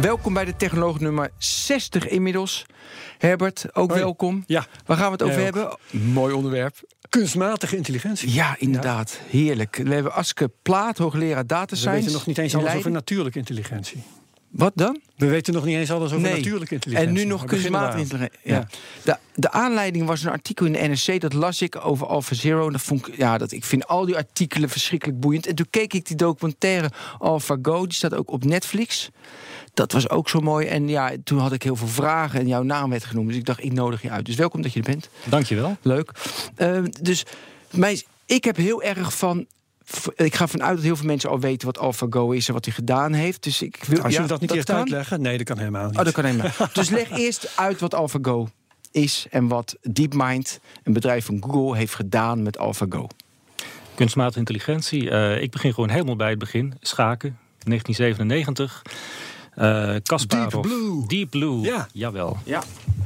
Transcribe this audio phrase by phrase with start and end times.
[0.00, 2.66] Welkom bij de technoloog nummer 60 inmiddels.
[3.18, 4.02] Herbert, ook Hoi.
[4.02, 4.44] welkom.
[4.46, 4.66] Ja.
[4.86, 5.54] Waar gaan we het over Jij ook.
[5.54, 6.12] hebben?
[6.12, 6.76] Mooi onderwerp.
[7.08, 8.32] Kunstmatige intelligentie.
[8.32, 9.20] Ja, inderdaad.
[9.28, 9.80] Heerlijk.
[9.84, 11.98] We hebben Aske Plaat, hoogleraar data We science.
[11.98, 14.02] weten nog niet eens alles over natuurlijke intelligentie.
[14.50, 15.00] Wat dan?
[15.16, 16.36] We weten nog niet eens alles over Nee.
[16.36, 17.14] natuurlijke intelligentie.
[17.14, 18.40] En nu nog We kunstmatige intelligentie.
[18.52, 18.68] Ja.
[19.04, 21.20] De, de aanleiding was een artikel in de NRC.
[21.20, 22.66] Dat las ik over AlphaZero.
[22.66, 25.46] En dat vond ik, ja, dat, ik vind al die artikelen verschrikkelijk boeiend.
[25.46, 27.82] En toen keek ik die documentaire AlphaGo.
[27.86, 29.10] Die staat ook op Netflix.
[29.76, 30.66] Dat was ook zo mooi.
[30.66, 32.40] En ja, toen had ik heel veel vragen.
[32.40, 33.28] En jouw naam werd genoemd.
[33.28, 34.26] Dus ik dacht, ik nodig je uit.
[34.26, 35.08] Dus welkom dat je er bent.
[35.24, 35.76] Dankjewel.
[35.82, 36.10] Leuk.
[36.54, 37.24] Eh, dus
[37.70, 39.46] mij, ik heb heel erg van.
[40.14, 42.74] Ik ga vanuit dat heel veel mensen al weten wat AlphaGo is en wat hij
[42.74, 43.42] gedaan heeft.
[43.42, 44.02] Dus ik wil.
[44.02, 44.76] Als je ja, dat niet eerst kan.
[44.76, 45.20] uitleggen?
[45.20, 45.98] Nee, dat kan helemaal niet.
[45.98, 46.50] Oh, dat kan helemaal.
[46.72, 48.48] dus leg eerst uit wat AlphaGo
[48.90, 53.06] is en wat DeepMind, een bedrijf van Google, heeft gedaan met AlphaGo.
[53.94, 55.10] Kunstmatige intelligentie.
[55.10, 56.74] Eh, ik begin gewoon helemaal bij het begin.
[56.80, 58.82] Schaken, 1997.
[59.56, 60.52] Eh Kasparov.
[60.52, 61.06] Deep Blue.
[61.06, 61.60] Deep Blue.
[61.60, 61.88] Ja.
[61.92, 62.36] Jawel.
[62.44, 62.62] Ja,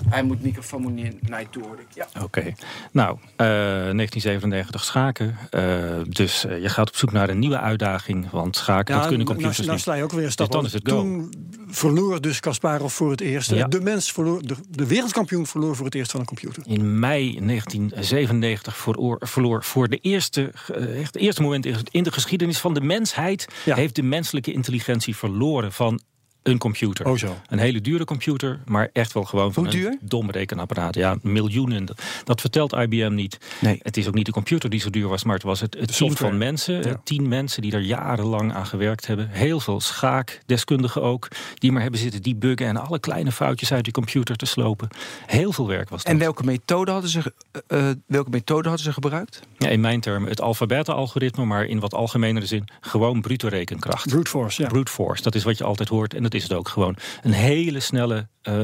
[0.08, 1.86] hij moet microfoon moet niet naar je toe hoor ik.
[1.94, 2.22] Ja.
[2.22, 2.54] Oké.
[2.92, 5.36] Nou, eh, 1997 schaken.
[5.50, 5.62] Eh,
[6.08, 8.30] dus eh, je gaat op zoek naar een nieuwe uitdaging.
[8.30, 9.86] Want schaken, dat kunnen computers nou, nou niet.
[9.86, 10.96] sla je ook weer een stap Dus dan is het go.
[10.96, 11.32] Toen
[11.70, 13.50] verloor dus Kasparov voor het eerst.
[13.50, 13.66] Ja.
[13.66, 16.62] De mens verloor, de, de wereldkampioen verloor voor het eerst van een computer.
[16.66, 22.12] In mei 1997 verloor, verloor voor de eerste, eh, echt het eerste moment in de
[22.12, 23.48] geschiedenis van de mensheid...
[23.64, 23.74] Ja.
[23.74, 26.00] heeft de menselijke intelligentie verloren van
[26.42, 27.06] een computer.
[27.06, 27.36] Oh zo.
[27.48, 29.98] Een hele dure computer, maar echt wel gewoon van Hoe een duur?
[30.00, 30.94] dom rekenapparaat.
[30.94, 31.88] Ja, miljoenen.
[32.24, 33.38] Dat vertelt IBM niet.
[33.60, 33.78] Nee.
[33.82, 35.96] Het is ook niet de computer die zo duur was, maar het was het, het
[35.96, 36.82] team van mensen.
[36.82, 37.00] Ja.
[37.04, 39.28] Tien mensen die er jarenlang aan gewerkt hebben.
[39.30, 41.28] Heel veel schaakdeskundigen ook.
[41.54, 44.88] Die maar hebben zitten debuggen en alle kleine foutjes uit die computer te slopen.
[45.26, 46.12] Heel veel werk was dat.
[46.12, 47.32] En welke methode hadden ze,
[47.66, 49.40] eh, eh, welke methode hadden ze gebruikt?
[49.58, 54.08] Ja, in mijn termen het alfabeta-algoritme, maar in wat algemenere zin gewoon brute rekenkracht.
[54.08, 54.68] Brute force, ja.
[54.68, 56.96] Brute force, dat is wat je altijd hoort en dat is het ook gewoon.
[57.22, 58.54] Een hele snelle eh,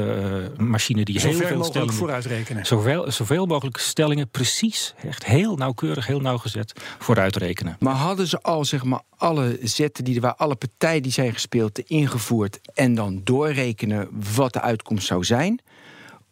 [0.57, 1.93] machine die Zo heel veel mogelijk stellingen...
[1.93, 2.65] vooruitrekenen.
[2.65, 7.75] Zoveel, zoveel mogelijk stellingen precies, echt heel nauwkeurig, heel nauwgezet vooruitrekenen.
[7.79, 11.33] Maar hadden ze al zeg maar alle zetten die er waren, alle partijen die zijn
[11.33, 15.61] gespeeld, ingevoerd en dan doorrekenen wat de uitkomst zou zijn?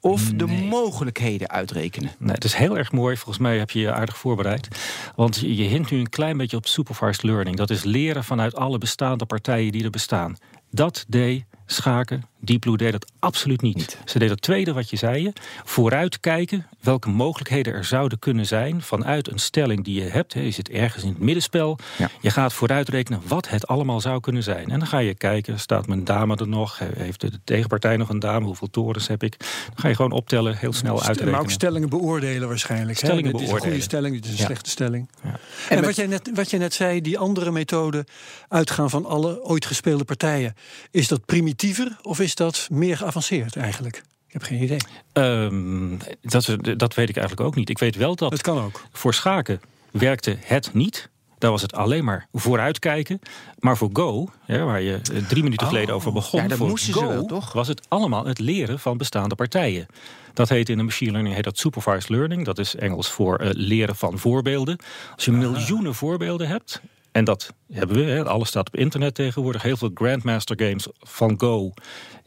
[0.06, 2.12] Of de mogelijkheden uitrekenen?
[2.18, 3.16] Nee, het is heel erg mooi.
[3.16, 4.68] Volgens mij heb je je aardig voorbereid.
[5.16, 7.56] Want je, je hint nu een klein beetje op supervised learning.
[7.56, 10.38] Dat is leren vanuit alle bestaande partijen die er bestaan.
[10.76, 12.24] Dat deed schaken.
[12.46, 13.98] Deep Blue deed dat absoluut niet.
[14.06, 15.22] Ze deden het tweede wat je zei.
[15.24, 15.34] je.
[15.64, 18.82] Vooruitkijken welke mogelijkheden er zouden kunnen zijn...
[18.82, 20.34] vanuit een stelling die je hebt.
[20.34, 21.78] Je zit ergens in het middenspel.
[21.98, 22.10] Ja.
[22.22, 24.70] Je gaat vooruitrekenen wat het allemaal zou kunnen zijn.
[24.70, 26.80] En dan ga je kijken, staat mijn dame er nog?
[26.96, 28.46] Heeft de tegenpartij nog een dame?
[28.46, 29.38] Hoeveel torens heb ik?
[29.40, 31.32] Dan ga je gewoon optellen, heel snel St- uitrekenen.
[31.34, 33.00] Maar ook stellingen beoordelen waarschijnlijk.
[33.00, 33.06] hè?
[33.08, 33.84] Stellingen dit is een goede beoordelen.
[33.84, 34.46] stelling, dit is een Ja.
[34.46, 35.10] slechte stelling.
[35.24, 35.30] Ja.
[35.30, 35.38] En,
[35.70, 38.06] En met- wat, jij net, wat je net zei, die andere methode
[38.48, 40.56] uitgaan van alle ooit gespeelde partijen.
[40.92, 43.98] Is dat primitiever of is dat meer geavanceerd eigenlijk?
[44.28, 44.78] Ik heb geen idee.
[45.14, 47.70] Ehm, dat, dat weet ik eigenlijk ook niet.
[47.70, 48.84] Ik weet wel dat Het kan ook.
[48.92, 51.10] voor schaken werkte het niet.
[51.38, 53.20] Daar was het alleen maar vooruitkijken.
[53.60, 57.26] Maar voor Go, waar je eh, drie minuten geleden over begon, Ja, voor Go wel,
[57.26, 57.54] toch?
[57.54, 59.86] was het allemaal het leren van bestaande partijen.
[60.34, 62.46] Dat heet in de machine learning heet dat supervised learning.
[62.46, 64.78] Dat is Engels voor eh, leren van voorbeelden.
[65.16, 66.82] Als je miljoenen voorbeelden hebt,
[67.16, 69.62] en dat hebben we, hè, alles staat op internet tegenwoordig.
[69.62, 71.74] Heel veel Grandmaster games van Go.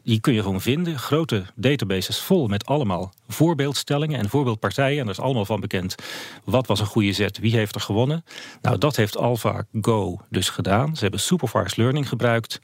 [0.03, 0.99] Die kun je gewoon vinden.
[0.99, 4.99] Grote databases vol met allemaal voorbeeldstellingen en voorbeeldpartijen.
[4.99, 5.95] En daar is allemaal van bekend.
[6.43, 7.39] Wat was een goede zet?
[7.39, 8.23] Wie heeft er gewonnen?
[8.61, 10.95] Nou, dat heeft AlphaGo dus gedaan.
[10.95, 12.59] Ze hebben supervised learning gebruikt.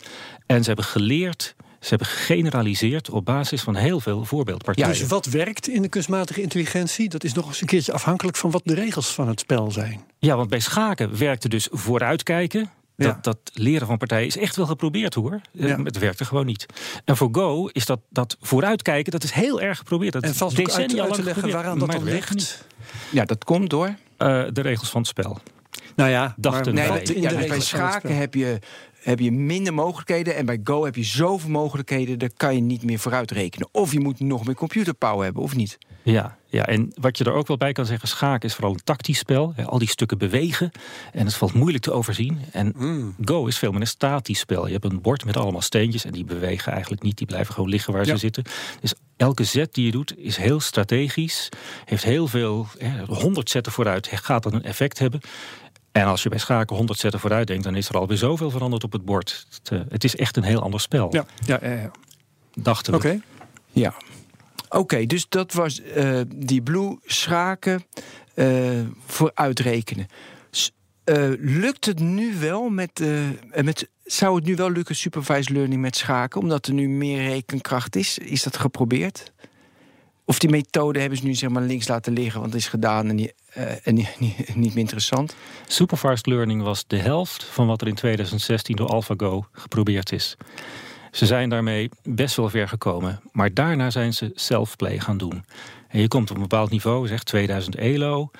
[0.45, 4.89] En ze hebben geleerd, ze hebben gegeneraliseerd op basis van heel veel voorbeeldpartijen.
[4.89, 7.09] Dus wat werkt in de kunstmatige intelligentie?
[7.09, 10.01] Dat is nog eens een keertje afhankelijk van wat de regels van het spel zijn.
[10.19, 12.69] Ja, want bij schaken werkte dus vooruitkijken.
[12.95, 13.17] Dat, Ja.
[13.21, 15.41] dat leren van partijen is echt wel geprobeerd hoor.
[15.59, 15.83] Eh, Ja.
[15.83, 16.65] Het werkte gewoon niet.
[17.05, 20.13] En voor Go is dat, dat vooruitkijken, dat is heel erg geprobeerd.
[20.13, 22.67] Dat En valt ook uit, decennia uit lang te leggen waaraan dat dan ligt?
[23.11, 23.95] Ja, dat komt door.
[24.17, 25.39] Eh, de regels van het spel.
[25.95, 28.59] Nou ja, Dachten Nee, ja, dus bij schaken heb je,
[29.05, 30.35] heb je minder mogelijkheden.
[30.35, 33.67] En bij Go heb je zoveel mogelijkheden, daar kan je niet meer vooruit rekenen.
[33.71, 35.77] Of je moet nog meer computerpower hebben, of niet?
[36.03, 38.83] Ja, ja, en wat je er ook wel bij kan zeggen, schaken is vooral een
[38.83, 39.53] tactisch spel.
[39.65, 40.71] Al die stukken bewegen
[41.11, 42.39] en het valt moeilijk te overzien.
[42.51, 43.15] En Mm.
[43.21, 44.65] Go is veel meer een statisch spel.
[44.65, 47.17] Je hebt een bord met allemaal steentjes en die bewegen eigenlijk niet.
[47.17, 48.11] Die blijven gewoon liggen waar Ja.
[48.13, 48.43] ze zitten.
[48.81, 51.49] Dus elke zet die je doet is heel strategisch.
[51.85, 52.67] Heeft heel veel,
[53.07, 55.19] honderd zetten vooruit gaat dan een effect hebben.
[55.95, 58.83] En als je bij schaken 100 zetten vooruit denkt, dan is er alweer zoveel veranderd
[58.83, 59.45] op het bord.
[59.49, 61.71] Het, eh, het is echt een heel ander spel, Ja, ja, ja.
[61.71, 61.91] ja.
[62.53, 62.97] dachten we.
[62.99, 63.19] Oké.
[63.71, 63.93] Ja.
[64.69, 67.83] Oké, dus dat was eh, die Blue schaken
[68.33, 68.47] eh,
[69.05, 70.07] voor uitrekenen.
[70.51, 70.71] S-
[71.03, 73.89] eh, lukt het nu wel met, eh, met.
[74.03, 78.17] Zou het nu wel lukken, supervised learning met schaken, omdat er nu meer rekenkracht is?
[78.17, 79.31] Is dat geprobeerd?
[80.25, 83.09] Of die methode hebben ze nu zeg maar links laten liggen, want het is gedaan
[83.09, 85.35] en, die, eh, en niet, niet, niet meer interessant?
[85.67, 90.37] Supervised learning was de helft van wat er in 2016 door AlphaGo geprobeerd is.
[91.11, 95.45] Ze zijn daarmee best wel ver gekomen, maar daarna zijn ze self-play gaan doen.
[95.87, 98.31] En je komt op een bepaald niveau, zeg 2000 elo.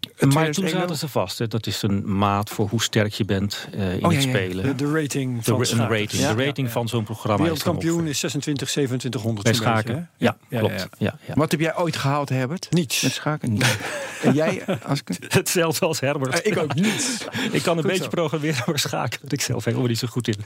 [0.00, 1.38] Maar 2000 toen zaten ze vast.
[1.38, 1.46] Hè.
[1.46, 4.28] Dat is een maat voor hoe sterk je bent eh, in Oh, het ja.
[4.28, 4.64] spelen.
[4.64, 5.98] De, de rating De, van ra- een schaken.
[5.98, 6.70] rating, Ja, de rating ja, ja.
[6.70, 9.44] van zo'n programma Wereldkampioen is 26, 2700.
[9.44, 10.10] bij schaken.
[10.18, 10.88] beetje, ja, klopt.
[10.98, 11.34] Ja, ja.
[11.34, 12.66] Wat heb jij ooit gehaald, Herbert?
[12.70, 13.02] Niets.
[13.02, 13.52] Met schaken?
[13.52, 13.78] Niet.
[14.22, 15.16] en jij, als ik...
[15.28, 16.46] Hetzelfde als Herbert.
[16.46, 17.28] ik ook niet.
[17.52, 18.10] Ik kan een Goed beetje zo.
[18.10, 20.36] programmeren, maar schaken ben ik zelf helemaal niet zo goed in.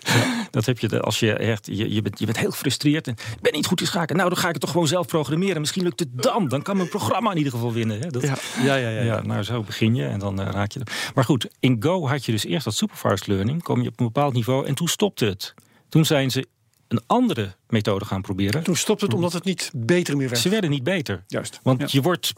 [0.50, 3.12] Dat heb je de- als je echt, je, je, bent, je bent heel gefrustreerd en
[3.12, 4.16] ik ben niet goed in schaken.
[4.16, 5.60] Nou, dan ga ik het toch gewoon zelf programmeren.
[5.60, 6.48] Misschien lukt het dan.
[6.48, 8.00] Dan kan mijn programma in ieder geval winnen.
[8.00, 8.08] Hè?
[8.10, 8.34] Dat, Ja.
[8.62, 9.02] Ja, ja, ja.
[9.02, 11.10] ja, nou zo begin je en dan eh, raak je er.
[11.14, 13.62] Maar goed, in Go had je dus eerst dat supervised learning.
[13.62, 15.54] Kom je op een bepaald niveau en toen stopte het.
[15.88, 16.46] Toen zijn ze
[16.88, 18.62] een andere methode gaan proberen.
[18.62, 20.40] Toen stopte het omdat het niet beter meer werd.
[20.40, 21.24] Ze werden niet beter.
[21.26, 21.60] Juist.
[21.62, 21.86] Want Ja.
[21.90, 22.32] je wordt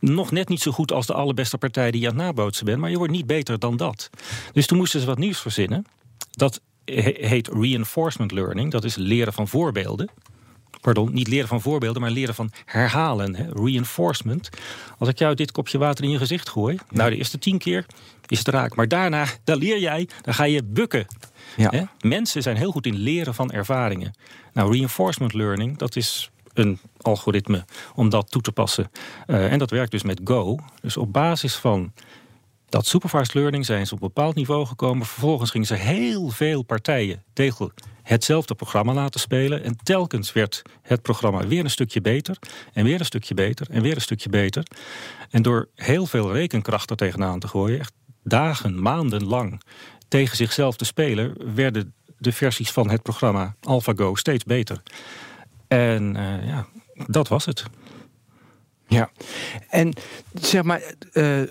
[0.00, 2.78] nog net niet zo goed als de allerbeste partij die je aan het nabootsen bent,
[2.78, 4.10] maar je wordt niet beter dan dat.
[4.52, 5.84] Dus toen moesten ze wat nieuws verzinnen.
[6.30, 10.08] Dat he- heet reinforcement learning, dat is leren van voorbeelden.
[10.80, 13.34] Pardon, niet leren van voorbeelden, maar leren van herhalen.
[13.34, 13.44] Hè?
[13.52, 14.48] Reinforcement.
[14.98, 17.86] Als ik jou dit kopje water in je gezicht gooi, nou de eerste tien keer
[18.26, 18.76] is het raak.
[18.76, 21.06] Maar daarna, daar leer jij, dan ga je bukken.
[21.56, 21.70] Ja.
[21.70, 21.82] Hè?
[22.08, 24.12] Mensen zijn heel goed in leren van ervaringen.
[24.52, 27.64] Nou, reinforcement learning, dat is een algoritme
[27.94, 28.90] om dat toe te passen.
[29.26, 30.58] Eh, en dat werkt dus met Go.
[30.80, 31.92] Dus op basis van
[32.72, 35.06] dat supervised learning zijn ze op een bepaald niveau gekomen.
[35.06, 37.72] Vervolgens gingen ze heel veel partijen tegen
[38.02, 39.64] hetzelfde programma laten spelen.
[39.64, 42.38] En telkens werd het programma weer een stukje beter.
[42.72, 43.66] En weer een stukje beter.
[43.70, 44.66] En weer een stukje beter.
[45.30, 47.92] En door heel veel rekenkracht er tegenaan te gooien, echt
[48.22, 49.60] dagen, maanden lang
[50.08, 54.82] tegen zichzelf te spelen, werden de versies van het programma AlphaGo steeds beter.
[55.68, 56.66] En eh, ja,
[57.06, 57.64] dat was het.
[58.86, 59.10] Ja,
[59.68, 59.94] en
[60.32, 60.82] zeg maar,
[61.12, 61.42] eh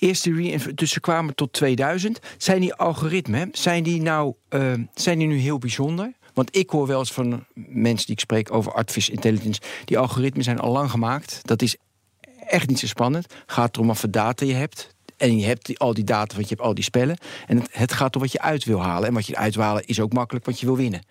[0.00, 2.20] eerst die reinf- dus ze kwamen tot 2000.
[2.36, 6.12] Zijn die algoritmen, zijn die nou, eh, zijn die nu heel bijzonder?
[6.34, 10.44] Want ik hoor wel eens van mensen die ik spreek over artificial intelligence, die algoritmen
[10.44, 11.40] zijn al lang gemaakt.
[11.42, 11.76] Dat is
[12.46, 13.34] echt niet zo spannend.
[13.46, 14.94] Gaat erom wat voor data je hebt.
[15.16, 17.16] En je hebt al die data, want je hebt al die spellen.
[17.46, 19.08] En het, gaat om wat je uit wil halen.
[19.08, 21.02] En wat je eruit wil halen is ook makkelijk, want je wil winnen.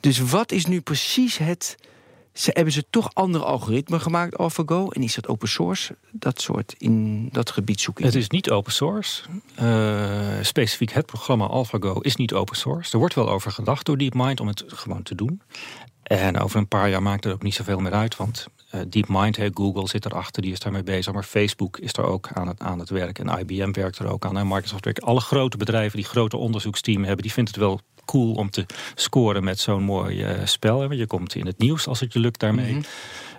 [0.00, 1.76] Dus wat is nu precies het.
[2.38, 4.88] Ze, hebben ze toch andere algoritmen gemaakt, AlphaGo?
[4.88, 5.96] En is dat open source?
[6.10, 8.04] Dat soort in dat gebied zoeken.
[8.04, 9.22] Het is niet open source.
[9.54, 12.92] Eh, specifiek het programma AlphaGo is niet open source.
[12.92, 15.42] Er wordt wel over gedacht door DeepMind om het gewoon te doen.
[16.02, 18.16] En over een paar jaar maakt het ook niet zoveel meer uit.
[18.16, 21.12] Want eh, DeepMind, hè, Google zit erachter, die is daarmee bezig.
[21.12, 23.18] Maar Facebook is er ook aan het, aan het werk.
[23.18, 24.38] En IBM werkt er ook aan.
[24.38, 25.02] En Microsoft werkt.
[25.02, 29.44] Alle grote bedrijven die grote onderzoeksteam hebben, die vinden het wel cool om te scoren
[29.44, 30.80] met zo'n mooi eh, spel.
[30.80, 30.86] Hè.
[30.88, 32.80] Want je komt in het nieuws als het je lukt daarmee.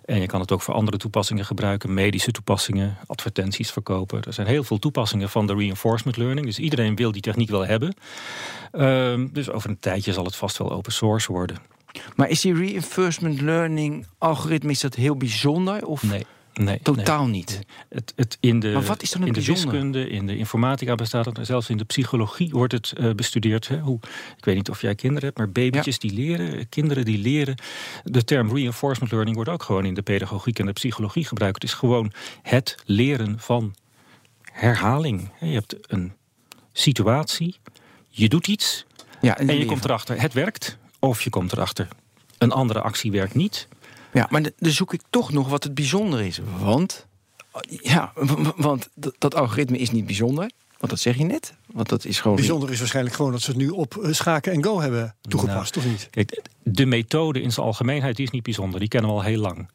[0.05, 1.93] En je kan het ook voor andere toepassingen gebruiken.
[1.93, 4.21] Medische toepassingen, advertenties verkopen.
[4.23, 6.45] Er zijn heel veel toepassingen van de reinforcement learning.
[6.45, 7.93] Dus iedereen wil die techniek wel hebben.
[8.71, 11.57] Ehm, dus over een tijdje zal het vast wel open source worden.
[12.15, 15.85] Maar is die reinforcement learning algoritme is dat heel bijzonder?
[15.85, 16.79] Of Nee, nee.
[16.83, 17.31] totaal nee.
[17.31, 17.59] niet?
[17.89, 21.25] Het, het in de, Maar wat is dan in de wiskunde, in de informatica bestaat
[21.25, 21.39] het.
[21.41, 23.67] Zelfs in de psychologie wordt het eh, bestudeerd.
[23.67, 23.79] Hè?
[23.79, 23.99] Hoe,
[24.37, 27.55] ik weet niet of jij kinderen hebt, maar babytjes die leren, kinderen die leren.
[28.03, 31.61] De term reinforcement learning wordt ook gewoon in de pedagogiek en de psychologie gebruikt.
[31.61, 33.75] Het is gewoon het leren van
[34.51, 35.31] herhaling.
[35.39, 36.13] Je hebt een
[36.73, 37.55] situatie,
[38.07, 38.85] je doet iets
[39.21, 40.77] Ja, en je komt erachter, het werkt.
[40.99, 41.87] Of je komt erachter,
[42.37, 43.67] een andere actie werkt niet.
[44.13, 46.39] Ja, maar dan zoek ik toch nog wat het bijzonder is.
[46.59, 47.07] Want,
[47.67, 48.13] ja,
[48.55, 50.51] want dat, algoritme is niet bijzonder.
[50.77, 51.53] Want dat zeg je net.
[51.65, 52.37] Want dat is gewoon.
[52.37, 55.77] Bijzonder is waarschijnlijk gewoon dat ze het nu op eh, schaken en go hebben toegepast,
[55.77, 56.07] of niet?
[56.09, 58.79] Kijk, de methode in zijn algemeenheid die is niet bijzonder.
[58.79, 59.69] Die kennen we al heel lang.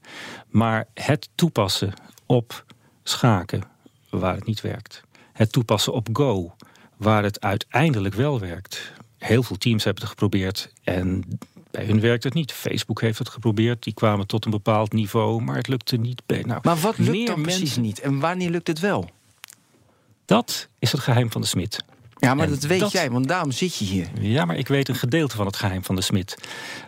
[0.48, 1.92] Maar het toepassen
[2.26, 2.64] op
[3.02, 3.62] schaken
[4.10, 5.02] waar het niet werkt.
[5.32, 6.56] Het toepassen op Go
[6.96, 8.92] waar het uiteindelijk wel werkt.
[9.18, 10.72] Heel veel teams hebben het geprobeerd.
[10.82, 11.24] En
[11.74, 12.52] Bij hun werkt het niet.
[12.52, 13.82] Facebook heeft het geprobeerd.
[13.82, 16.22] Die kwamen tot een bepaald niveau, maar het lukte niet.
[16.26, 18.00] Bij, nou, Maar wat lukt dan precies mensen- niet?
[18.00, 19.10] En wanneer lukt het wel?
[20.24, 21.84] Dat is het geheim van de smid.
[22.24, 24.06] Ja, maar En dat weet dat- jij, want daarom zit je hier.
[24.20, 26.36] Ja, maar ik weet een gedeelte van het geheim van de smid.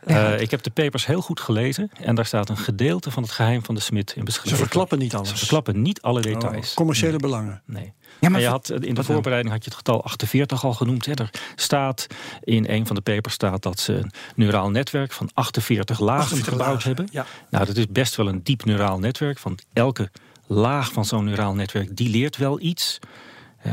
[0.07, 0.33] Ja.
[0.35, 1.91] Eh, ik heb de papers heel goed gelezen.
[2.01, 4.59] En daar staat een gedeelte van het geheim van de smid in Ze beschreven.
[4.59, 5.29] verklappen niet alles.
[5.29, 6.71] Ze verklappen niet alle details.
[6.71, 7.63] Oh, commerciële belangen.
[7.67, 7.93] Nee.
[8.21, 11.07] Ja, maar je had, in de voorbereiding had je het getal 48 al genoemd.
[11.07, 11.13] Hè.
[11.13, 12.07] Er staat
[12.43, 16.53] in een van de papers staat dat ze een neuraal netwerk van 48 lagen 48
[16.53, 17.09] gebouwd lagen, hebben.
[17.13, 17.27] Ja.
[17.51, 19.41] Nou, dat is best wel een diep neuraal netwerk.
[19.41, 20.11] Want elke
[20.47, 22.99] laag van zo'n neuraal netwerk die leert wel iets.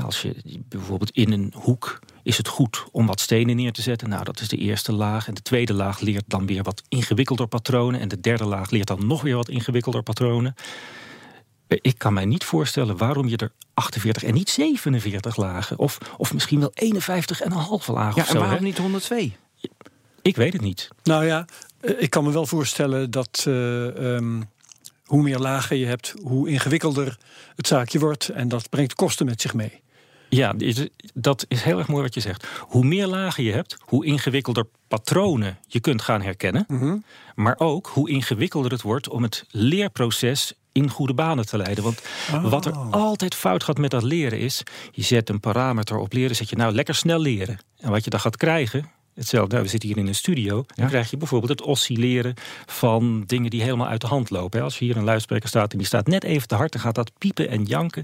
[0.02, 0.36] Als je
[0.70, 4.10] bijvoorbeeld in een hoek is het goed om wat stenen neer te zetten.
[4.10, 5.28] Nou, dat is de eerste laag.
[5.28, 8.00] En de tweede laag leert dan weer wat ingewikkelder patronen.
[8.00, 10.56] En de derde laag leert dan nog weer wat ingewikkelder patronen.
[11.68, 15.80] Eh, Ik kan mij niet voorstellen waarom je er 48 en niet 47 lagen.
[15.80, 18.40] Of, of misschien wel 51 en een half lagen Ja, of en zo.
[18.40, 18.64] waarom hè?
[18.64, 19.36] niet 102?
[20.22, 20.88] Ik weet het niet.
[21.04, 21.46] Nou ja,
[21.80, 24.42] eh, ik kan me wel voorstellen dat eh, ehm,
[25.06, 27.18] hoe meer lagen je hebt, hoe ingewikkelder
[27.56, 28.30] het zaakje wordt.
[28.30, 29.82] En dat brengt kosten met zich mee.
[30.36, 30.54] Ja,
[31.14, 32.48] dat is heel erg mooi wat je zegt.
[32.60, 36.66] Hoe meer lagen je hebt, hoe ingewikkelder patronen je kunt gaan herkennen.
[36.68, 36.96] Mhm.
[37.36, 41.84] Maar ook hoe ingewikkelder het wordt om het leerproces in goede banen te leiden.
[41.84, 42.02] Want
[42.34, 42.50] Oh.
[42.50, 44.64] wat er altijd fout gaat met dat leren is...
[44.92, 47.60] je zet een parameter op leren, zet je nou lekker snel leren.
[47.80, 48.92] En wat je dan gaat krijgen...
[49.16, 50.56] Hetzelfde, nou, we zitten hier in een studio.
[50.56, 50.88] Dan Ja.
[50.88, 52.34] krijg je bijvoorbeeld het oscilleren
[52.66, 54.58] van dingen die helemaal uit de hand lopen.
[54.60, 54.66] hè.
[54.66, 57.12] Als hier een luidspreker staat en die staat net even te hard, dan gaat dat
[57.18, 58.04] piepen en janken.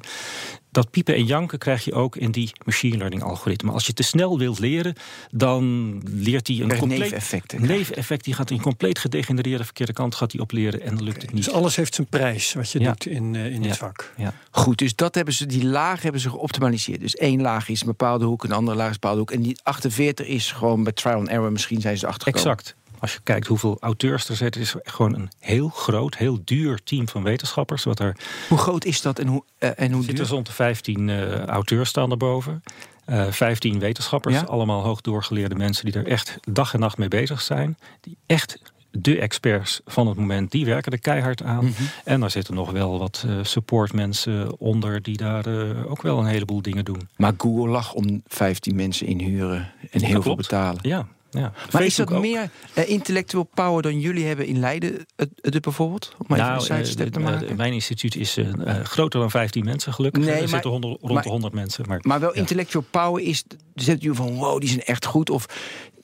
[0.71, 3.71] Dat piepen en janken krijg je ook in die machine learning algoritme.
[3.71, 4.93] Als je te snel wilt leren,
[5.31, 8.23] dan leert hij een compleet neveneffect.
[8.23, 11.43] Die gaat een compleet gedegenereerde verkeerde kant gaat hij opleren en dan lukt het niet.
[11.45, 12.87] Dus alles heeft zijn prijs wat je Ja.
[12.87, 14.13] doet in, eh, in dit vak.
[14.17, 14.33] Ja.
[14.51, 16.99] Goed, dus dat hebben ze, die laag hebben ze geoptimaliseerd.
[16.99, 19.31] Dus één laag is een bepaalde hoek, een andere laag is een bepaalde hoek.
[19.31, 22.51] En die 48 is gewoon bij trial and error, misschien zijn ze erachter gekomen.
[22.51, 22.75] Exact.
[22.99, 26.79] Als je kijkt hoeveel auteurs er zitten, is er gewoon een heel groot, heel duur
[26.83, 27.83] team van wetenschappers.
[27.83, 28.15] Wat er
[28.49, 30.33] Hoe groot is dat en hoe, eh, en hoe zitten duur?
[30.33, 32.63] rond de 15 eh, auteurs staan erboven.
[33.05, 34.41] Eh 15 wetenschappers, Ja?
[34.41, 37.77] allemaal hoogdoorgeleerde mensen die er echt dag en nacht mee bezig zijn.
[38.01, 41.65] Die echt de experts van het moment, die werken er keihard aan.
[41.65, 41.73] Mhm.
[42.03, 46.25] En daar zitten nog wel wat eh, supportmensen onder die daar eh, ook wel een
[46.25, 47.09] heleboel dingen doen.
[47.17, 50.79] Maar Google lag om 15 mensen inhuren en heel veel betalen.
[50.81, 51.53] Ja, ja.
[51.71, 52.21] Maar is dat ook.
[52.21, 56.15] meer eh, intellectueel power dan jullie hebben in Leiden, het, het bijvoorbeeld?
[56.17, 57.55] Om maar even een Nou, sidestep te maken.
[57.55, 58.37] mijn instituut is
[58.83, 60.23] groter dan 15 mensen gelukkig.
[60.23, 61.85] Nee, er maar- zitten honderd- rond de 100 mensen.
[61.87, 62.39] Maar, Maar wel ja.
[62.39, 63.43] intellectual power is,
[63.75, 65.29] zet je van wow, die zijn echt goed.
[65.29, 65.45] Of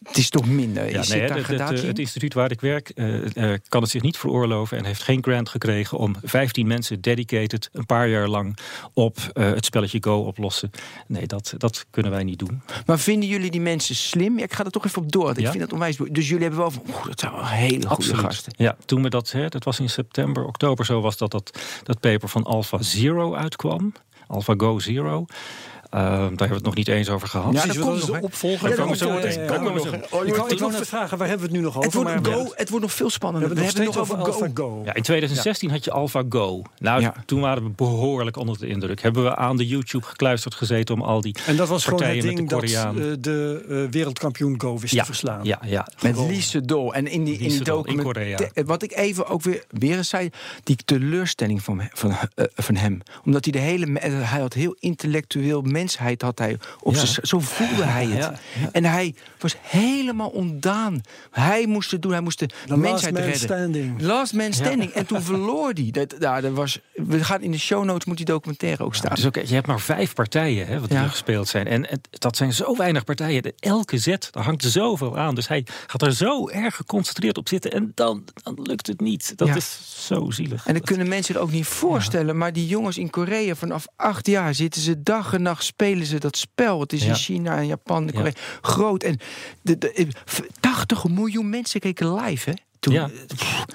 [0.08, 0.90] het is toch minder.
[0.92, 1.94] Ja, is nee, het het, in?
[1.94, 5.50] instituut waar ik werk eh, eh, kan het zich niet veroorloven en heeft geen grant
[5.50, 8.58] gekregen om 15 mensen dedicated een paar jaar lang
[8.94, 10.72] op eh, het spelletje Go oplossen.
[11.08, 12.62] Nee, dat, dat kunnen wij niet doen.
[12.86, 14.38] Maar vinden jullie die mensen slim?
[14.38, 15.30] Ja, ik ga er toch even op door.
[15.38, 15.98] Ik vind dat onwijs.
[15.98, 18.54] Dus jullie hebben wel van, oeh, dat zijn wel hele goede gasten.
[18.58, 22.00] Ja, toen we dat, hè, dat was in september, oktober zo was dat dat, dat
[22.00, 23.94] paper van Alpha Zero uitkwam.
[24.28, 25.26] Alpha Go Zero.
[25.96, 27.54] Eh, daar hebben we het nog niet eens over gehad.
[27.54, 28.20] Ja, wat komt nog, de hè?
[28.20, 28.70] opvolger?
[28.70, 29.40] Ja, Daar komen we zo meteen.
[29.40, 30.20] nog, Daar.
[30.20, 31.84] Oh, Ik wou net vragen, waar hebben we het nu nog over?
[31.84, 33.50] Het wordt, maar go, het wordt nog veel we spannender.
[33.50, 34.70] hebben We het nog hebben het nu over over Go.
[34.70, 34.82] AlphaGo.
[34.86, 36.62] Ja, in 2016 had je AlphaGo.
[36.78, 37.14] Nou, Ja.
[37.26, 39.02] toen waren we behoorlijk onder de indruk.
[39.02, 42.08] Hebben we aan de YouTube gekluisterd gezeten om al die En dat was gewoon het
[42.10, 45.44] partijen met ding de dat eh, de eh, wereldkampioen Go wist ja, te verslaan.
[45.44, 45.88] Ja, ja.
[46.02, 46.92] Met Lise Do.
[46.92, 48.50] En in die, in die document.
[48.66, 50.30] Wat ik even ook weer, weer eens zei.
[50.64, 53.02] Die teleurstelling van, van, eh, van hem.
[53.26, 54.00] Omdat hij de hele.
[54.00, 56.22] Hij had heel intellectueel mensheid.
[56.22, 57.06] Had hij op Ja.
[57.06, 58.40] zijn- zo voelde hij het.
[58.72, 59.16] En hij
[59.52, 61.02] was helemaal ontdaan.
[61.32, 62.12] Hij moest het doen.
[62.12, 63.40] Hij moest de, The last mensheid man redden.
[63.42, 64.02] standing.
[64.02, 64.92] Last man standing.
[64.92, 65.90] En toen verloor hij.
[65.92, 69.16] Dat, ja, dat was, we gaan in de show notes moet die documentaire ook staan.
[69.16, 71.00] Dus ook, je hebt maar vijf partijen hè, wat Ja.
[71.00, 71.68] hier gespeeld zijn.
[71.68, 73.44] En het- dat zijn zo weinig partijen.
[73.44, 75.36] De- Elke zet, daar hangt zoveel aan.
[75.36, 77.72] Dus hij gaat er zo erg geconcentreerd op zitten.
[77.72, 79.38] En dan, dan lukt het niet.
[79.38, 79.56] Dat Ja.
[79.56, 80.66] is zo zielig.
[80.68, 82.38] En dat kunnen mensen zich ook niet voorstellen.
[82.38, 86.20] Maar die jongens in Korea vanaf acht jaar zitten ze dag en nacht spelen ze
[86.20, 86.80] dat spel.
[86.80, 87.08] Het is Ja.
[87.08, 89.04] in China en Japan en Korea groot.
[89.04, 89.20] En
[89.62, 90.08] de, de,
[90.60, 92.56] 80 miljoen mensen keken live, hè?
[92.80, 92.94] Toen.
[92.94, 93.10] Ja,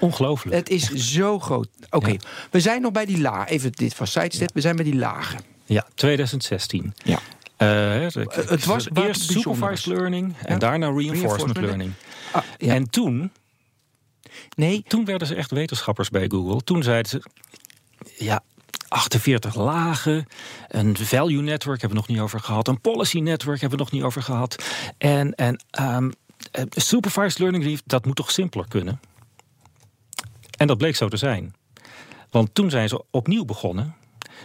[0.00, 0.56] ongelooflijk.
[0.56, 1.68] Het is zo groot.
[1.90, 2.16] Oké, Ja.
[2.50, 3.48] we zijn nog bij die laag.
[3.48, 4.50] Even dit van sidestep.
[4.54, 5.40] We zijn bij die lagen.
[5.64, 6.94] Ja, 2016.
[7.04, 7.18] Ja.
[7.56, 10.58] Eh, het het was eerst supervised learning en Ja.
[10.58, 11.92] daarna reinforcement, Reinforcement learning.
[12.32, 12.74] Ah, ja.
[12.74, 13.32] En toen,
[14.56, 16.60] nee, toen werden ze echt wetenschappers bij Google.
[16.64, 17.22] Toen zeiden ze,
[18.18, 18.42] ja,
[18.90, 20.26] 48 lagen,
[20.68, 23.92] een value network hebben we nog niet over gehad, een policy network hebben we nog
[23.92, 24.64] niet over gehad.
[24.98, 25.98] En, en eh,
[26.70, 29.00] supervised learning, dat moet toch simpeler kunnen?
[30.56, 31.54] En dat bleek zo te zijn.
[32.30, 33.94] Want toen zijn ze opnieuw begonnen.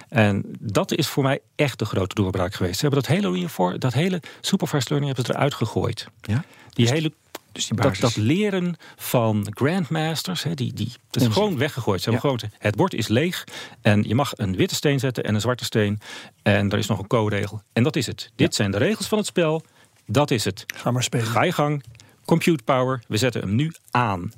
[0.10, 2.80] En dat is voor mij echt de grote doorbraak geweest.
[2.80, 6.08] Ze hebben dat hele, reinfor- dat hele supervised learning hebben ze eruit gegooid.
[6.22, 6.44] Ja?
[6.70, 7.14] Die hele
[7.56, 12.02] Dus die dat, leren van grandmasters, hè, die, die, het is gewoon weggegooid.
[12.02, 12.38] Ze hebben Ja.
[12.38, 13.44] gewoon, het bord is leeg
[13.82, 16.00] en je mag een witte steen zetten en een zwarte steen.
[16.44, 17.62] En er is nog een co-regel.
[17.74, 18.32] En dat is het.
[18.36, 19.64] Dit zijn de regels van het spel.
[20.06, 20.64] Dat is het.
[20.76, 21.26] Ga maar spelen.
[21.26, 21.84] Ga je gang.
[22.26, 23.04] Compute power.
[23.08, 24.32] We zetten hem nu aan.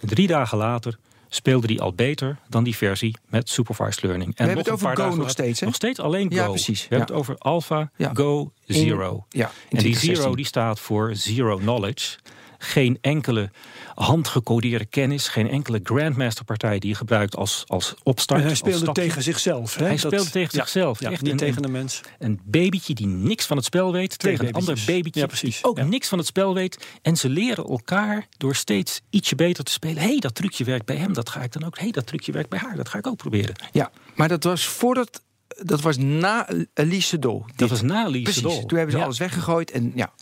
[0.00, 4.28] En drie dagen later speelde die al beter dan die versie met supervised learning.
[4.36, 5.66] En hebben nog het over Go nog steeds, hè?
[5.66, 6.34] Nog steeds alleen Go.
[6.36, 8.10] Ja, precies, We hebben het over Alpha Ja.
[8.14, 9.26] Go In- Zero.
[9.28, 10.14] ja, in en die 2016.
[10.16, 12.16] Zero die staat voor Zero Knowledge.
[12.60, 13.50] Geen enkele
[13.94, 15.28] handgecodeerde kennis.
[15.28, 18.40] Geen enkele Grandmaster partij die je gebruikt als, als opstart.
[18.40, 19.74] En hij speelde tegen zichzelf.
[19.74, 19.80] Hè?
[19.84, 21.00] Hij Dat- speelde tegen ja, zichzelf.
[21.00, 22.00] Ja, Echt niet een- tegen een- een mens.
[22.18, 25.56] Een babytje die niks van het spel weet Twee tegen een ander babytje Ja, precies.
[25.56, 25.84] die ook Ja.
[25.84, 26.86] niks van het spel weet.
[27.02, 30.02] En ze leren elkaar door steeds ietsje beter te spelen.
[30.02, 31.76] Hé, hey, dat trucje werkt bij hem, dat ga ik dan ook.
[31.76, 33.54] Hé, hey, dat trucje werkt bij haar, dat ga ik ook proberen.
[33.72, 35.22] Ja, maar dat was voordat...
[35.62, 37.44] Dat was na Elise Dol.
[37.56, 38.42] Dat was na Lise Precies.
[38.42, 38.66] Dol.
[38.66, 39.04] Toen hebben ze Ja.
[39.04, 39.70] alles weggegooid.
[39.70, 40.12] En ja,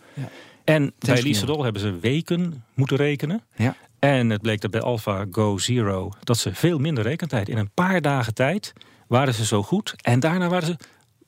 [0.67, 1.29] En bij Tenslotte.
[1.29, 3.43] Lise Dol hebben ze weken moeten rekenen.
[3.57, 3.77] ja.
[3.99, 7.49] En het bleek dat bij Alpha Go Zero dat ze veel minder rekentijd.
[7.49, 8.73] In een paar dagen tijd
[9.07, 9.95] waren ze zo goed.
[9.97, 10.77] En daarna waren ze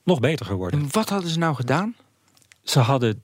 [0.04, 0.80] nog beter geworden.
[0.80, 1.95] En wat hadden ze nou gedaan?
[2.62, 3.23] Ze hadden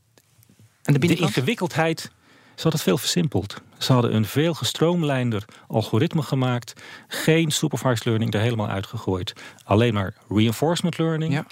[0.83, 2.11] de de ingewikkeldheid, ze
[2.55, 3.63] hadden het veel versimpeld.
[3.79, 6.73] Ze hadden een veel gestroomlijnder algoritme gemaakt.
[7.09, 9.33] Geen supervised learning er helemaal uitgegooid.
[9.65, 11.33] Alleen maar reinforcement learning.
[11.33, 11.47] Ja.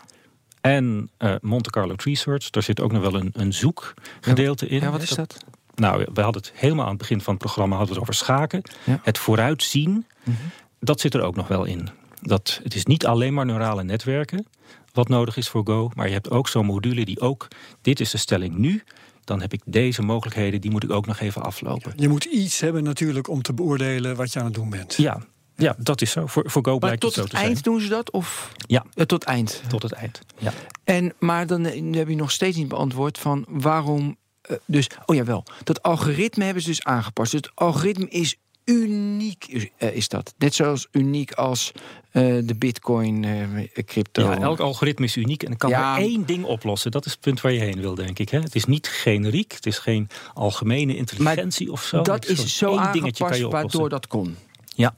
[0.62, 2.50] En eh, Monte Carlo Tree Search.
[2.50, 4.80] Daar zit ook nog wel een, een zoekgedeelte in.
[4.80, 5.36] Ja, wat is dat?
[5.74, 8.24] Nou, we hadden het helemaal aan het begin van het programma hadden we het over
[8.24, 8.62] schaken.
[8.84, 9.00] Ja.
[9.02, 10.36] Het vooruitzien, Mhm.
[10.80, 11.88] dat zit er ook nog wel in.
[12.20, 14.46] Dat, het is niet alleen maar neurale netwerken
[14.92, 15.90] wat nodig is voor Go.
[15.94, 17.48] Maar je hebt ook zo'n module die ook,
[17.80, 18.82] dit is de stelling nu.
[19.24, 21.92] Dan heb ik deze mogelijkheden, die moet ik ook nog even aflopen.
[21.96, 24.94] Je moet iets hebben natuurlijk om te beoordelen wat je aan het doen bent.
[24.96, 25.20] Ja,
[25.62, 26.26] ja dat is zo.
[26.26, 27.62] Voor, voor Go Maar blijkt tot het zo het te eind zijn.
[27.62, 28.10] doen ze dat?
[28.10, 29.62] Of Ja, Eh, tot eind?
[29.68, 30.20] tot het eind.
[30.38, 30.52] Ja.
[30.84, 34.16] En, maar dan eh, heb je nog steeds niet beantwoord van waarom.
[34.42, 35.44] eh, dus, oh ja, wel.
[35.64, 37.30] Dat algoritme hebben ze dus aangepast.
[37.32, 40.34] Dus het algoritme is uniek, eh, is dat.
[40.38, 41.72] Net zoals uniek als
[42.10, 44.22] eh, de Bitcoin eh, crypto.
[44.22, 45.80] Ja, elk algoritme is uniek en kan Ja.
[45.80, 46.90] maar één ding oplossen.
[46.90, 48.28] Dat is het punt waar je heen wil, denk ik.
[48.28, 48.38] Hè?
[48.40, 51.96] Het is niet generiek, het is geen algemene intelligentie of zo.
[51.96, 53.80] Het dat is zo één dingetje kan aangepast je oplossen.
[53.80, 54.36] waardoor dat kon.
[54.74, 54.94] Ja.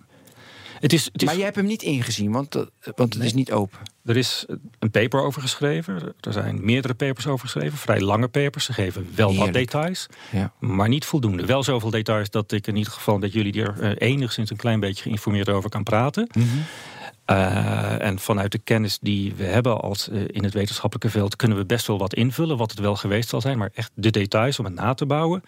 [0.84, 3.32] Het is, het is, Maar jij hebt hem niet ingezien, want, dat- want het is
[3.34, 3.78] niet open.
[4.04, 4.44] Er is
[4.78, 6.14] een paper over geschreven.
[6.20, 7.78] Er zijn meerdere papers over geschreven.
[7.78, 8.64] Vrij lange papers.
[8.64, 10.06] Ze geven wel wat details.
[10.32, 10.52] Ja.
[10.60, 11.46] Maar niet voldoende.
[11.46, 14.80] Wel zoveel details dat ik in ieder geval dat jullie er eh, enigszins een klein
[14.80, 16.28] beetje geïnformeerd over kan praten.
[16.34, 16.46] Mhm.
[17.24, 21.58] Eh, en vanuit de kennis die we hebben als, eh, in het wetenschappelijke veld kunnen
[21.58, 23.58] we best wel wat invullen, wat het wel geweest zal zijn.
[23.58, 25.42] Maar echt de details om het na te bouwen,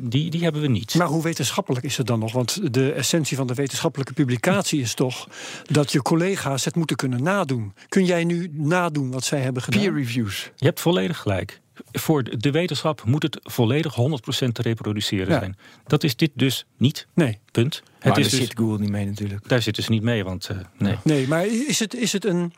[0.00, 0.94] die, die hebben we niet.
[0.94, 2.32] Maar hoe wetenschappelijk is het dan nog?
[2.32, 5.28] Want de essentie van de wetenschappelijke publicatie is toch
[5.62, 7.74] dat je collega's het moeten kunnen nadoen.
[7.88, 9.80] Kun jij nu nadoen wat zij hebben gedaan?
[9.80, 10.50] Peer reviews.
[10.56, 11.60] Je hebt volledig gelijk.
[11.92, 15.38] Voor de- wetenschap moet het volledig 100% te reproduceren Ja.
[15.38, 15.56] zijn.
[15.86, 17.06] Dat is dit dus niet.
[17.14, 17.38] Nee.
[17.52, 17.80] Punt.
[17.84, 19.48] Maar Het daar is dus, zit Google niet mee natuurlijk.
[19.48, 20.96] daar zitten ze niet mee, want eh, nee.
[21.04, 22.52] Nee, maar is het, is het een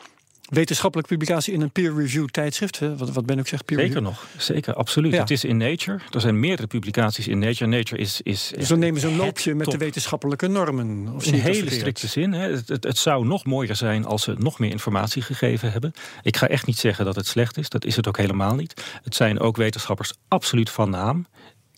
[0.50, 2.78] wetenschappelijke publicatie in een peer-reviewed tijdschrift?
[2.78, 2.96] hè?
[2.96, 3.64] Wat, wat ben ik zeg?
[3.64, 4.08] Peer Zeker review?
[4.08, 5.12] nog, zeker, absoluut.
[5.12, 5.20] Ja.
[5.20, 5.98] Het is in Nature.
[6.10, 7.70] Er zijn meerdere publicaties in Nature.
[7.70, 11.14] Nature is, is Dus dan nemen ze een loopje met de wetenschappelijke normen.
[11.14, 12.32] Of In hele strikte zin.
[12.32, 12.50] Hè.
[12.50, 15.92] Het, het, het zou nog mooier zijn als ze nog meer informatie gegeven hebben.
[16.22, 17.68] Ik ga echt niet zeggen dat het slecht is.
[17.68, 18.84] Dat is het ook helemaal niet.
[19.02, 21.26] Het zijn ook wetenschappers absoluut van naam.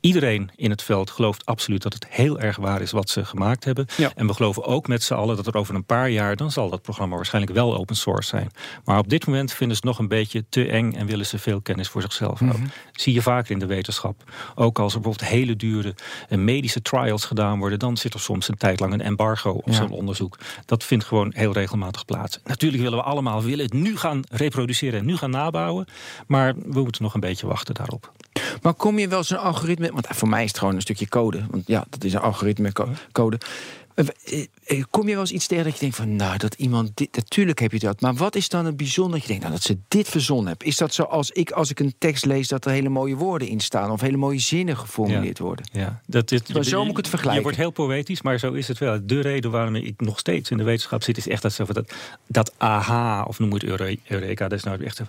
[0.03, 3.65] Iedereen in het veld gelooft absoluut dat het heel erg waar is wat ze gemaakt
[3.65, 3.87] hebben.
[3.97, 4.13] Ja.
[4.15, 6.37] En we geloven ook met z'n allen dat er over een paar jaar...
[6.37, 8.51] dan zal dat programma waarschijnlijk wel open source zijn.
[8.85, 10.93] Maar op dit moment vinden ze het nog een beetje te eng...
[10.93, 12.73] en willen ze veel kennis voor zichzelf houden.
[12.93, 14.31] Zie je vaker in de wetenschap.
[14.55, 15.95] Ook als er bijvoorbeeld hele dure
[16.29, 17.79] eh, medische trials gedaan worden...
[17.79, 19.73] dan zit er soms een tijd lang een embargo op Ja.
[19.73, 20.39] zo'n onderzoek.
[20.67, 22.39] Dat vindt gewoon heel regelmatig plaats.
[22.45, 24.99] Natuurlijk willen we allemaal we willen het nu gaan reproduceren...
[24.99, 25.87] en nu gaan nabouwen.
[26.27, 28.13] Maar we moeten nog een beetje wachten daarop.
[28.63, 29.93] Maar kom je wel zo'n algoritme...
[29.93, 31.45] Want voor mij is het gewoon een stukje code.
[31.51, 33.39] Want ja, dat is een algoritme co- code.
[33.95, 34.07] Eh,
[34.65, 36.17] eh, Kom je wel eens iets tegen dat je denkt van...
[36.17, 37.17] nou, dat iemand dit...
[37.17, 38.01] Natuurlijk heb je dat.
[38.01, 39.43] Maar wat is dan het bijzonder dat je denkt...
[39.43, 40.67] nou, dat ze dit verzonnen hebben?
[40.67, 42.49] Is dat zoals ik als ik een tekst lees...
[42.49, 43.91] dat er hele mooie woorden in staan...
[43.91, 45.69] of hele mooie zinnen geformuleerd worden?
[45.73, 47.37] Ja, dat is, zo moet ik het vergelijken.
[47.43, 48.99] Je wordt heel poëtisch, maar zo is het wel.
[49.03, 51.17] De reden waarom ik nog steeds in de wetenschap zit...
[51.17, 51.93] is echt dat, dat,
[52.27, 54.49] dat aha, of noem het eure- Eureka...
[54.49, 55.01] dat is nou echt.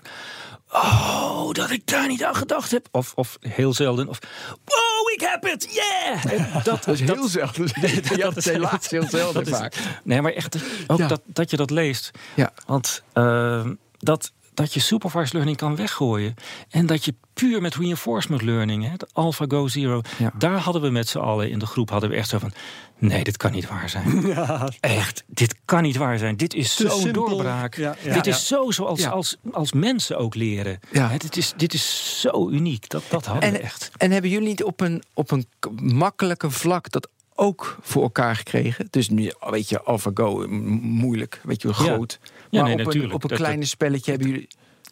[0.74, 2.88] Oh, dat ik daar niet aan gedacht heb.
[2.92, 4.08] Of, of heel zelden.
[4.08, 4.20] Of,
[4.66, 6.26] wow, ik heb het, yeah!
[6.34, 7.70] En Dat, Dat is heel zelden.
[8.04, 9.76] Ja, dat is helaas heel zelden dat vaak.
[10.04, 10.58] Nee, maar echt
[10.88, 11.08] ook Ja.
[11.08, 12.12] dat, dat je dat leest.
[12.34, 12.52] Ja.
[12.66, 16.34] Want ehm, dat, dat je supervised learning kan weggooien.
[16.70, 20.32] En dat je puur met reinforcement learning, hè, de AlphaGo Zero, Ja.
[20.38, 22.52] daar hadden we met z'n allen in de groep hadden we echt zo van.
[22.98, 24.22] Nee, dit kan niet waar zijn.
[24.34, 26.38] Ja, Echt, dit kan niet waar zijn.
[26.38, 27.76] Dit is zo'n doorbraak.
[27.76, 30.80] Ja, ja, dit is zo zoals als, als mensen ook leren.
[30.92, 31.10] Ja.
[31.10, 32.90] Hè, dit, is, dit is zo uniek.
[32.90, 33.92] Dat, dat hadden En, we echt.
[33.98, 35.46] en hebben jullie niet op een, op een
[35.82, 38.88] makkelijke vlak dat ook voor elkaar gekregen?
[38.90, 40.48] Dus nu, weet je, AlphaGo,
[40.82, 42.20] moeilijk, weet je, groot.
[42.24, 43.14] Ja, maar nee, op, een, natuurlijk.
[43.14, 44.48] op een Dat- kleine spelletje hebben jullie...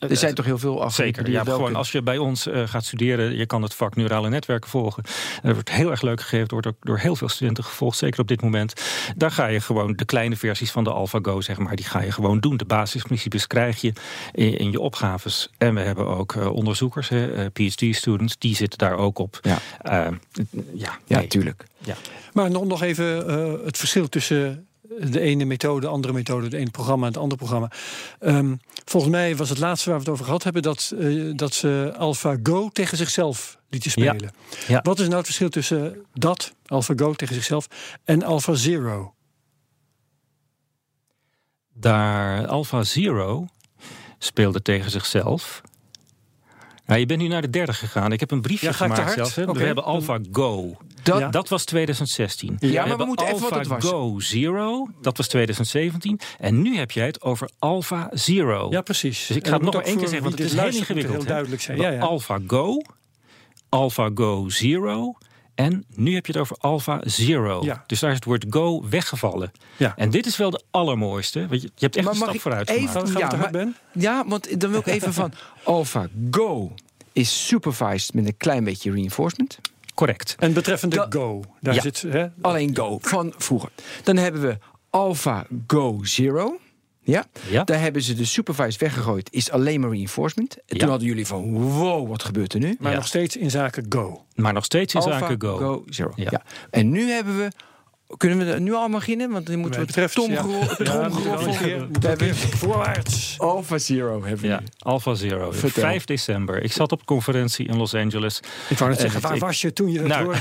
[0.09, 0.93] Er zijn toch heel veel af.
[0.93, 1.29] Zeker.
[1.29, 4.69] Ja, gewoon als je bij ons eh, gaat studeren, je kan het vak neurale netwerken
[4.69, 5.03] volgen.
[5.05, 8.19] En dat wordt heel erg leuk gegeven, wordt ook door heel veel studenten gevolgd, zeker
[8.19, 8.73] op dit moment.
[9.15, 12.11] Daar ga je gewoon de kleine versies van de AlphaGo, zeg maar, die ga je
[12.11, 12.57] gewoon doen.
[12.57, 13.93] De basisprincipes krijg je
[14.31, 15.49] in, in je opgaves.
[15.57, 17.09] En we hebben ook eh, onderzoekers,
[17.53, 19.39] PhD-students, die zitten daar ook op.
[19.41, 19.57] Ja.
[19.81, 20.13] Eh,
[20.73, 21.27] ja, Ja, nee.
[21.27, 21.63] tuurlijk.
[21.77, 21.95] ja.
[22.33, 24.65] Maar nog, nog even eh, het verschil tussen
[24.99, 27.71] de ene methode, de andere methode, het ene programma en het andere programma.
[28.19, 31.53] Ehm, volgens mij was het laatste waar we het over gehad hebben dat, eh, dat
[31.53, 34.31] ze AlphaGo tegen zichzelf lieten spelen.
[34.67, 34.81] Ja.
[34.83, 37.67] Wat is nou het verschil tussen dat, AlphaGo tegen zichzelf,
[38.03, 39.13] en AlphaZero?
[41.81, 43.47] Daar Alpha Zero
[44.17, 45.61] speelde tegen zichzelf.
[46.91, 48.11] Nou, je bent nu naar de derde gegaan.
[48.11, 49.35] Ik heb een briefje Ja, gemaakt zelfs.
[49.35, 50.77] We hebben Alpha Go.
[51.03, 51.29] Dat, Ja.
[51.29, 52.57] Dat was 2016.
[52.59, 53.83] Ja, maar we hebben moeten even wat het was.
[53.85, 56.19] Go Zero, dat was 2017.
[56.39, 58.67] En nu heb jij het over Alpha Zero.
[58.69, 59.27] Ja, precies.
[59.27, 61.15] Dus ik ga het nog ook één keer zeggen, want het is heel ingewikkeld.
[61.15, 61.77] heel duidelijk zijn.
[61.77, 61.99] We Ja, ja.
[62.01, 62.81] Alpha Go,
[63.69, 65.13] Alpha Go Zero
[65.55, 67.63] en nu heb je het over Alpha Zero.
[67.63, 67.83] Ja.
[67.87, 69.51] Dus daar is het woord Go weggevallen.
[69.77, 69.93] Ja.
[69.95, 71.39] En dit is wel de allermooiste.
[71.47, 73.09] Want je, je hebt echt Maar een mag stap vooruit even- gemaakt.
[73.09, 73.75] Gaan we Ja, maar- Ben?
[73.93, 75.33] ja, want dan wil ik even van
[75.63, 76.73] AlphaGo
[77.13, 79.59] is supervised met een klein beetje reinforcement.
[79.93, 80.35] Correct.
[80.39, 81.81] En betreffende Go, daar Ja.
[81.81, 82.01] zit...
[82.07, 83.69] Hè, Alleen Go van vroeger.
[84.03, 84.57] Dan hebben we
[84.89, 86.59] AlphaGo Zero.
[87.03, 87.25] Ja?
[87.49, 87.63] Ja.
[87.63, 89.29] Daar hebben ze de supervised weggegooid.
[89.31, 90.55] Is alleen maar reinforcement.
[90.55, 90.77] En Ja.
[90.79, 92.75] toen hadden jullie van, wow, wat gebeurt er nu?
[92.79, 92.97] maar Ja.
[92.97, 94.25] nog steeds in zaken Go.
[94.35, 95.83] Maar nog steeds in zaken AlphaGo Go.
[95.89, 96.11] Zero.
[96.15, 96.27] Ja.
[96.31, 96.43] Ja.
[96.69, 97.51] En nu hebben we...
[98.17, 99.29] Kunnen we er nu al beginnen?
[99.31, 100.45] Want dan moeten we betreft, Tom ja.
[100.83, 101.09] Ja,
[102.33, 103.35] voorwaarts.
[103.39, 104.61] Alpha Zero hebben we Ja.
[104.79, 105.51] Alpha Zero.
[105.51, 105.81] Vertel.
[105.83, 106.63] 5 december.
[106.63, 108.39] Ik zat op een conferentie in Los Angeles.
[108.69, 110.39] Ik wou net En zeggen, waar ik- was je toen je dat Nou, hoorde?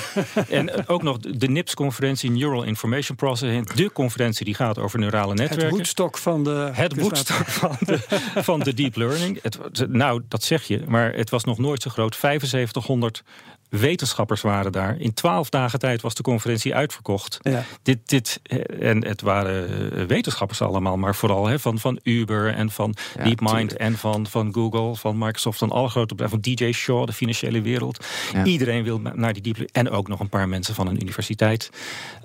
[0.57, 3.71] en ook nog de NIPS-conferentie, Neural Information Processing.
[3.73, 5.77] De conferentie die gaat over neurale Het netwerken.
[5.77, 6.71] woedstok van de...
[6.73, 7.99] Het woedstok van de,
[8.49, 9.39] van de deep learning.
[9.43, 12.15] Het, nou, dat zeg je, maar het was nog nooit zo groot.
[12.15, 13.23] 7500
[13.71, 14.97] wetenschappers waren daar.
[14.99, 17.39] In twaalf dagen tijd was de conferentie uitverkocht.
[17.43, 17.65] Ja.
[17.83, 22.55] Dit, dit, eh, en het waren eh, wetenschappers allemaal, maar vooral hè, van, van Uber
[22.55, 26.55] en van Ja, DeepMind en van, van Google, van Microsoft, van alle grote bedrijven, van
[26.55, 28.07] DJ Shaw, de financiële wereld.
[28.33, 28.45] Ja.
[28.45, 31.71] Iedereen wil naar die deep En ook nog een paar mensen van een universiteit.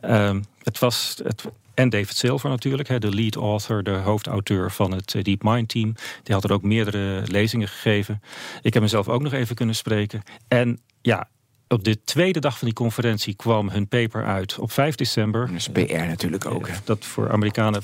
[0.02, 1.16] Ehm, het was.
[1.24, 5.70] Het, en David Silver natuurlijk, hè, de lead author, de hoofdauteur van het eh, DeepMind
[5.70, 5.96] team.
[6.24, 8.22] Die had er ook meerdere lezingen gegeven.
[8.62, 10.24] Ik heb mezelf ook nog even kunnen spreken.
[10.48, 11.28] En ja,
[11.68, 15.48] op de tweede dag van die conferentie kwam hun paper uit op 5 december.
[15.48, 16.68] Dat is PR natuurlijk ook.
[16.68, 16.76] Hè.
[16.84, 17.82] Dat voor Amerikanen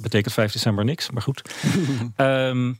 [0.00, 1.42] betekent 5 december niks, maar goed.
[2.16, 2.72] Ehm,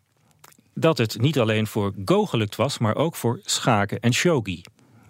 [0.75, 4.63] dat het niet alleen voor Go gelukt was, maar ook voor schaken en shogi.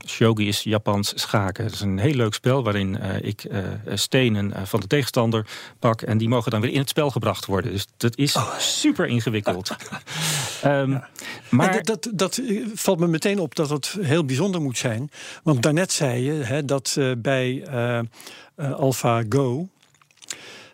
[0.06, 1.64] Shogi is Japans schaken.
[1.64, 5.46] Het is een heel leuk spel waarin eh, ik eh, stenen eh, van de tegenstander
[5.78, 6.02] pak.
[6.02, 7.72] En die mogen dan weer in het spel gebracht worden.
[7.72, 9.70] Dus dat is super ingewikkeld.
[10.62, 10.98] Ehm,
[11.48, 12.40] maar dat, dat, dat
[12.74, 15.10] valt me meteen op dat het heel bijzonder moet zijn.
[15.42, 17.66] Want daarnet zei je hè, dat bij
[18.56, 19.68] AlphaGo...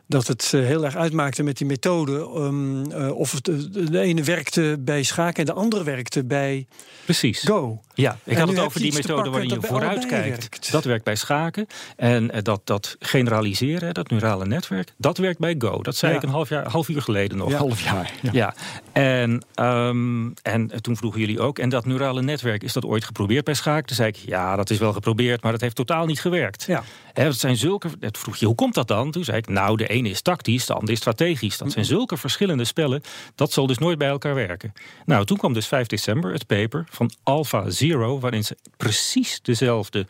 [0.08, 2.18] dat het eh, heel erg uitmaakte met die methode...
[2.34, 6.66] ehm, eh, of het, de, de ene werkte bij schaken en de andere werkte bij
[7.04, 7.40] precies.
[7.40, 7.80] Go.
[7.94, 10.38] Ja, ik En had het over die methode waarin je dat bij allebei vooruit kijkt.
[10.38, 10.72] werkt.
[10.72, 11.66] Dat werkt bij schaken.
[11.96, 15.82] En eh, dat, dat generaliseren, dat neurale netwerk, dat werkt bij Go.
[15.82, 16.18] Dat zei Ja.
[16.18, 17.50] ik een half, jaar, half uur geleden nog.
[17.50, 17.56] Ja.
[17.56, 18.12] Half jaar.
[18.22, 18.30] Ja.
[18.32, 18.54] Ja,
[18.92, 23.44] en, ehm, en toen vroegen jullie ook, en dat neurale netwerk, is dat ooit geprobeerd
[23.44, 23.86] bij schaak?
[23.86, 26.62] Toen zei ik, ja, dat is wel geprobeerd, maar dat heeft totaal niet gewerkt.
[26.64, 26.82] Ja.
[27.24, 29.10] Dat zijn zulke, toen vroeg je, hoe komt dat dan?
[29.10, 31.58] Toen zei ik, nou, de ene is tactisch, de andere is strategisch.
[31.58, 33.02] Dat zijn zulke verschillende spellen,
[33.34, 34.72] dat zal dus nooit bij elkaar werken.
[35.04, 40.06] Nou, toen kwam dus 5 december het paper van Alpha Zero, waarin ze precies dezelfde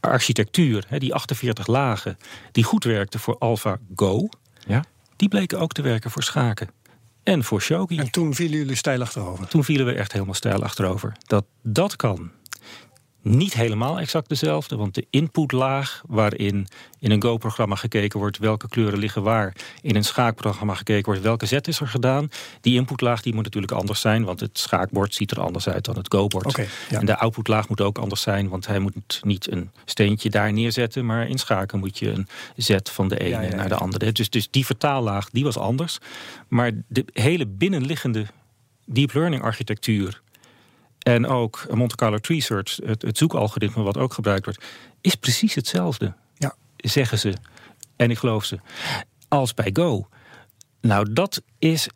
[0.00, 2.16] architectuur, die 48 lagen,
[2.52, 4.28] die goed werkte voor Alpha Go,
[4.66, 4.84] Ja?
[5.16, 6.68] die bleken ook te werken voor schaken.
[7.22, 7.98] En voor shogi.
[7.98, 9.48] En toen vielen jullie stijl achterover.
[9.48, 11.12] Toen vielen we echt helemaal stijl achterover.
[11.26, 12.30] Dat dat kan.
[13.24, 16.66] Niet helemaal exact dezelfde, want de inputlaag waarin
[16.98, 21.46] in een Go-programma gekeken wordt welke kleuren liggen waar, in een schaakprogramma gekeken wordt welke
[21.46, 22.28] zet is er gedaan,
[22.60, 25.96] die inputlaag die moet natuurlijk anders zijn, want het schaakbord ziet er anders uit dan
[25.96, 26.56] het Go-bord.
[26.90, 26.98] Ja.
[26.98, 31.06] En de outputlaag moet ook anders zijn, want hij moet niet een steentje daar neerzetten,
[31.06, 33.54] maar in schaken moet je een zet van de ene Ja, ja, ja.
[33.54, 34.12] naar de andere.
[34.12, 35.98] Dus, dus die vertaallaag die was anders,
[36.48, 38.26] maar de hele binnenliggende
[38.86, 40.22] deep learning architectuur
[41.04, 44.64] en ook Monte Carlo Tree Search, het, het zoekalgoritme wat ook gebruikt wordt,
[45.00, 46.14] is precies hetzelfde.
[46.34, 46.54] Ja.
[46.76, 47.34] Zeggen ze.
[47.96, 48.58] En ik geloof ze.
[49.28, 50.08] Als bij Go.
[50.80, 51.88] Nou, dat is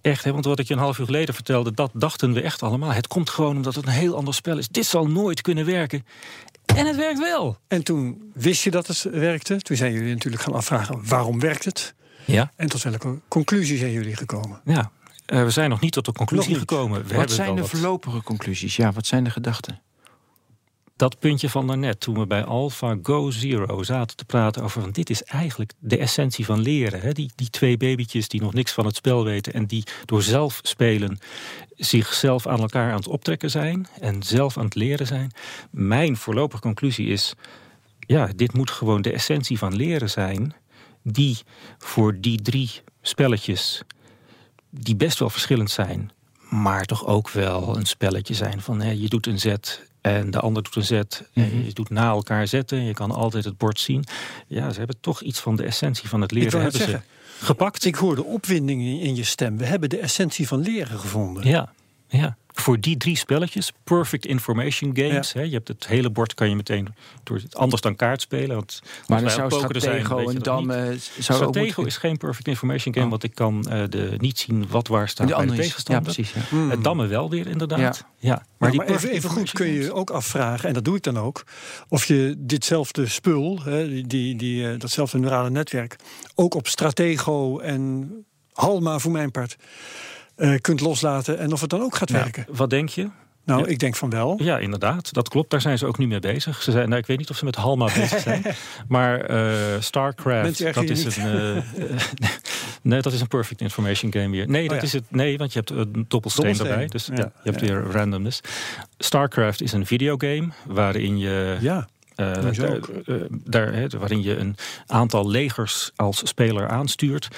[0.00, 2.62] echt, hè, want wat ik je een half uur geleden vertelde, dat dachten we echt
[2.62, 2.92] allemaal.
[2.92, 4.68] Het komt gewoon omdat het een heel ander spel is.
[4.68, 6.06] Dit zal nooit kunnen werken.
[6.64, 7.58] En het werkt wel.
[7.68, 9.60] En toen wist je dat het werkte.
[9.60, 11.94] Toen zijn jullie natuurlijk gaan afvragen waarom werkt het.
[12.24, 12.52] Ja.
[12.56, 14.60] En tot welke conclusie zijn jullie gekomen?
[14.64, 14.90] Ja.
[15.26, 17.06] Uh, we zijn nog niet tot de conclusie gekomen.
[17.06, 18.76] We wat zijn de wat- voorlopige conclusies?
[18.76, 19.82] Ja, wat zijn de gedachten?
[20.96, 24.90] dat puntje van daarnet, toen we bij Alpha Go Zero zaten te praten over van
[24.90, 27.00] dit is eigenlijk de essentie van leren.
[27.00, 27.12] Hè?
[27.12, 30.60] Die, die twee babytjes die nog niks van het spel weten en die door zelf
[30.62, 31.18] spelen
[31.76, 35.30] zichzelf aan elkaar aan het optrekken zijn en zelf aan het leren zijn.
[35.70, 37.34] Mijn voorlopige conclusie is,
[37.98, 40.54] ja, dit moet gewoon de essentie van leren zijn,
[41.02, 41.38] die
[41.78, 42.70] voor die drie
[43.02, 43.82] spelletjes,
[44.80, 46.10] die best wel verschillend zijn,
[46.50, 50.40] maar toch ook wel een spelletje zijn van hè, je doet een zet en de
[50.40, 51.28] ander doet een zet.
[51.32, 52.84] En je doet na elkaar zetten.
[52.84, 54.04] Je kan altijd het bord zien.
[54.46, 57.00] Ja, ze hebben toch iets van de essentie van het leren hebben ze
[57.40, 57.84] gepakt.
[57.84, 59.58] Ik hoorde opwinding in in je stem.
[59.58, 61.46] We hebben de essentie van leren gevonden.
[61.46, 61.72] Ja,
[62.08, 62.36] ja.
[62.56, 65.32] Voor die drie spelletjes, perfect information games.
[65.32, 66.88] Hè, je hebt het hele bord kan je meteen
[67.22, 68.56] door het anders dan kaart spelen.
[68.56, 70.38] Want Maar dan zou zijn, Stratego je en.
[70.38, 70.70] Dam...
[70.70, 73.10] eh, zou ook Stratego moeten- is geen perfect information game, Oh.
[73.10, 75.66] want ik kan eh, de, niet zien wat waar staat de bij de andere is-
[75.68, 76.14] Ja, tegenstander.
[76.14, 76.32] precies.
[76.32, 76.40] Ja.
[76.56, 76.70] Hmm.
[76.70, 77.78] Het dammen wel weer, inderdaad.
[77.78, 77.94] Ja.
[78.18, 78.46] Ja.
[78.58, 81.44] Maar, die maar even, goed kun je ook afvragen, en dat doe ik dan ook,
[81.88, 85.96] of je ditzelfde spul, hè, die, die, die, eh, datzelfde neurale netwerk,
[86.34, 88.10] ook op Stratego en
[88.52, 89.56] Halma voor mijn part
[90.36, 92.46] eh, kunt loslaten en of het dan ook gaat werken.
[92.50, 93.08] Wat denk je?
[93.44, 93.66] Nou, Ja.
[93.66, 94.34] ik denk van wel.
[94.42, 95.12] Ja, inderdaad.
[95.12, 95.50] Dat klopt.
[95.50, 96.62] Daar zijn ze ook nu mee bezig.
[96.62, 98.42] Ze zijn, nou, ik weet niet of ze met Halma bezig zijn.
[98.88, 99.46] maar eh,
[99.80, 101.56] StarCraft, dat is een.
[101.76, 102.28] eh,
[102.82, 104.48] nee, dat is een perfect information game weer.
[104.48, 104.82] Nee, dat ja.
[104.82, 105.04] is het.
[105.08, 106.86] Nee, want je hebt een doppelsteen, erbij.
[106.86, 108.40] Dus Ja, je hebt weer randomness.
[108.98, 111.56] StarCraft is een videogame waarin je.
[112.14, 112.42] Eh,
[113.44, 117.28] daar- eh, waarin je een aantal legers als speler aanstuurt.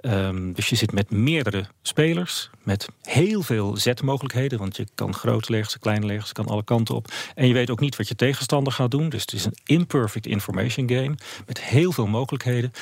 [0.00, 4.58] Ehm, dus je zit met meerdere spelers, met heel veel zetmogelijkheden.
[4.58, 7.12] Want je kan grote legers, kleine legers, kan alle kanten op.
[7.34, 9.08] En je weet ook niet wat je tegenstander gaat doen.
[9.08, 11.14] Dus het is een imperfect information game
[11.46, 12.72] met heel veel mogelijkheden.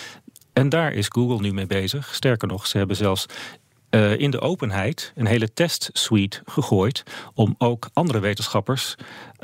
[0.53, 2.15] En daar is Google nu mee bezig.
[2.15, 3.27] Sterker nog, ze hebben zelfs
[3.91, 7.03] eh, in de openheid een hele testsuite gegooid.
[7.35, 8.95] om ook andere wetenschappers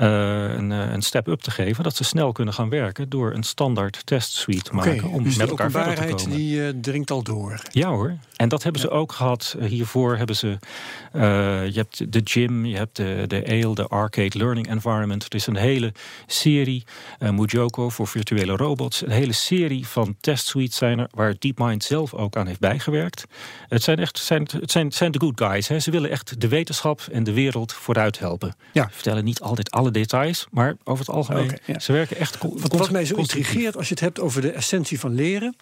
[0.04, 1.85] een, eh, een step-up te geven.
[1.85, 4.87] dat ze snel kunnen gaan werken door een standaard testsuite te oké.
[4.88, 5.09] maken.
[5.09, 6.37] om dus met elkaar verder te komen.
[6.37, 7.61] die eh, dringt al door.
[7.70, 8.16] Ja hoor.
[8.37, 9.56] En dat hebben ze ook gehad.
[9.61, 10.59] Eh, Hiervoor hebben ze.
[11.12, 11.20] eh,
[11.66, 15.24] je hebt de gym, je hebt de, de ALE, de Arcade Learning Environment.
[15.24, 15.92] Het is een hele
[16.26, 16.85] serie.
[17.18, 19.02] eh Mujoko voor virtuele robots.
[19.04, 21.09] Een hele serie van testsuites zijn er.
[21.11, 23.24] Waar DeepMind zelf ook aan heeft bijgewerkt.
[23.68, 25.68] Het zijn echt zijn, het zijn, zijn de good guys.
[25.68, 25.78] Hè.
[25.80, 28.54] Ze willen echt de wetenschap en de wereld vooruit helpen.
[28.72, 28.82] Ja.
[28.88, 30.46] Ze vertellen niet altijd alle details.
[30.51, 31.59] Maar over het algemeen.
[31.64, 31.79] Ja.
[31.79, 32.38] Ze werken echt.
[32.40, 35.57] Wat, wat mij zo intrigeert als je het hebt over de essentie van leren.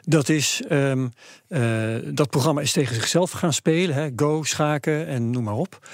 [0.00, 1.08] Dat is, ehm,
[1.48, 3.94] eh, dat programma is tegen zichzelf gaan spelen.
[3.94, 5.88] Hè, go, schaken en noem maar op.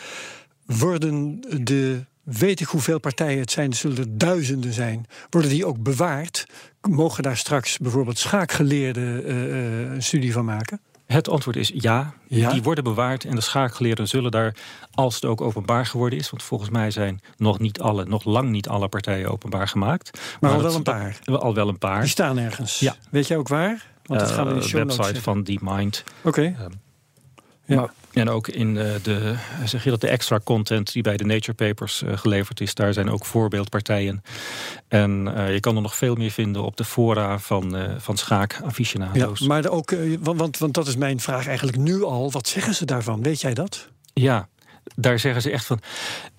[0.66, 5.06] Worden de, weet ik hoeveel partijen het zijn, er zullen er duizenden zijn.
[5.30, 6.46] Worden die ook bewaard?
[6.80, 10.80] Mogen daar straks bijvoorbeeld schaakgeleerden eh, eh, een studie van maken?
[11.06, 12.14] Het antwoord is ja.
[12.26, 12.50] Ja?
[12.52, 14.54] Die worden bewaard en de schaakgeleerden zullen daar,
[14.90, 18.48] als het ook openbaar geworden is, want volgens mij zijn nog niet alle, nog lang
[18.50, 20.20] niet alle partijen openbaar gemaakt.
[20.40, 21.18] Maar al wel een paar.
[21.24, 22.00] al wel een paar.
[22.00, 22.78] Die staan ergens.
[22.78, 22.94] Ja.
[23.10, 23.86] Weet jij ook waar?
[24.04, 26.04] Want dat gaan we in de Eh, show website van DeepMind.
[26.22, 26.42] Oké.
[26.42, 26.70] Ehm,
[27.64, 27.76] Ja.
[27.76, 31.24] Maar- En ook in eh, de, zeg je dat, de extra content die bij de
[31.24, 34.22] Nature Papers eh, geleverd is, daar zijn ook voorbeeldpartijen.
[34.88, 38.14] En eh, je kan er nog veel meer vinden op de fora van, eh van
[38.14, 39.40] Ja, schaak-aficionado's.
[39.40, 42.30] maar de ook, eh, want, want, want dat is mijn vraag eigenlijk nu al.
[42.30, 43.22] Wat zeggen ze daarvan?
[43.22, 43.88] Weet jij dat?
[44.12, 44.48] Ja,
[44.94, 45.80] daar zeggen ze echt van.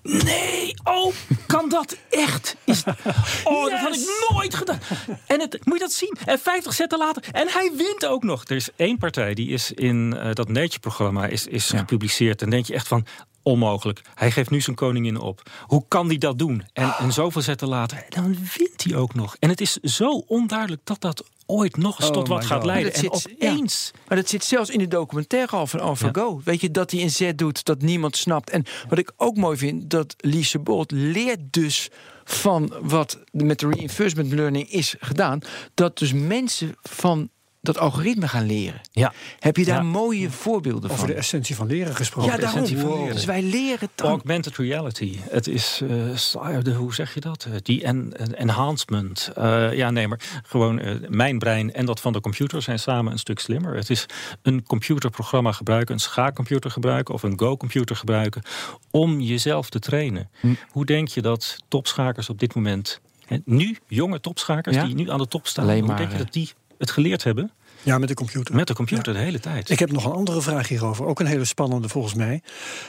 [0.02, 1.14] Nee, oh,
[1.46, 2.56] kan dat echt?
[2.64, 2.82] Is,
[3.44, 4.80] oh, dat had ik nooit gedaan.
[5.26, 6.16] En het, moet je dat zien?
[6.24, 7.24] En 50 zetten later.
[7.32, 8.44] En hij wint ook nog.
[8.44, 11.78] Er is één partij die is in eh, dat Nature-programma is, is Ja.
[11.78, 12.42] gepubliceerd.
[12.42, 13.06] En denk je echt van.
[13.42, 14.00] Onmogelijk.
[14.14, 15.42] Hij geeft nu zijn koningin op.
[15.66, 16.64] Hoe kan hij dat doen?
[16.72, 18.04] En, en zoveel zetten later.
[18.08, 19.36] Dan wint hij ook nog.
[19.38, 22.66] En het is zo onduidelijk dat dat ooit nog eens Oh tot wat gaat God.
[22.66, 22.92] leiden.
[22.92, 23.50] Maar En dat zit- ja.
[23.52, 23.90] opeens.
[24.08, 26.40] Maar dat zit zelfs in de documentaire al van AlphaGo.
[26.44, 28.50] Weet je, dat hij een zet doet dat niemand snapt.
[28.50, 31.88] En wat ik ook mooi vind, dat Lise Bolt leert dus
[32.24, 35.40] van wat met de reinforcement learning is gedaan.
[35.74, 37.30] Dat dus mensen van
[37.74, 38.80] dat algoritme gaan leren.
[38.92, 39.12] Ja.
[39.38, 39.82] Heb je daar Ja.
[39.82, 41.06] mooie voorbeelden Over van?
[41.06, 42.30] de essentie van leren gesproken.
[42.30, 42.62] ja, de daarom.
[42.62, 43.14] essentie van leren.
[43.14, 44.08] Dus wij leren dan.
[44.08, 45.18] Augmented reality.
[45.30, 47.44] Het is, eh, de- hoe zeg je dat?
[47.44, 49.30] Eh, Die en, en- enhancement.
[49.36, 53.12] Eh, ja, nee, maar gewoon eh, mijn brein en dat van de computer zijn samen
[53.12, 53.74] een stuk slimmer.
[53.74, 54.06] Het is
[54.42, 58.42] een computerprogramma gebruiken, een schaakcomputer gebruiken of een Go-computer gebruiken
[58.90, 60.30] om jezelf te trainen.
[60.40, 60.54] Hm.
[60.70, 64.84] Hoe denk je dat topschakers op dit moment, hè, nu jonge topschakers Ja?
[64.84, 67.24] die nu aan de top staan, Alleen hoe maar, denk je dat die het geleerd
[67.24, 67.50] hebben
[67.82, 68.54] Ja, met de computer.
[68.54, 69.70] met de computer de hele tijd?
[69.70, 71.06] Ik heb nog een andere vraag hierover.
[71.06, 72.42] Ook een hele spannende volgens mij.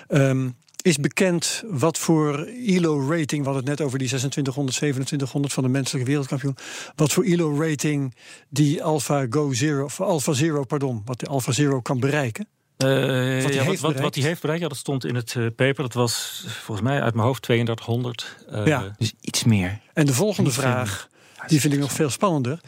[0.07, 0.49] Ehm,
[0.81, 3.39] is bekend wat voor ELO-rating...
[3.43, 6.55] we hadden het net over die 2600, 2700 van de menselijke wereldkampioen...
[6.95, 8.15] wat voor ELO-rating
[8.49, 9.83] die Alpha Go Zero...
[9.83, 12.47] of Alpha Zero, pardon, wat de Alpha Zero kan bereiken?
[12.77, 13.99] Eh, hij ja, heeft wat, wat, bereikt?
[13.99, 15.83] wat hij heeft bereikt, ja, dat stond in het eh, paper.
[15.83, 18.37] Dat was volgens mij uit mijn hoofd 3200.
[18.49, 18.95] eh, Ja.
[18.97, 19.79] Dus iets meer.
[19.93, 21.09] En de volgende vraag,
[21.47, 22.59] die vind ik nog veel spannender.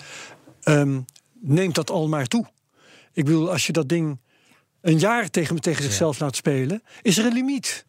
[0.62, 1.00] Ehm,
[1.42, 2.46] neemt dat al maar toe?
[3.14, 4.20] Ik bedoel, als je dat ding
[4.82, 6.84] een jaar tegen, tegen zichzelf laat spelen...
[7.02, 7.86] is er een limiet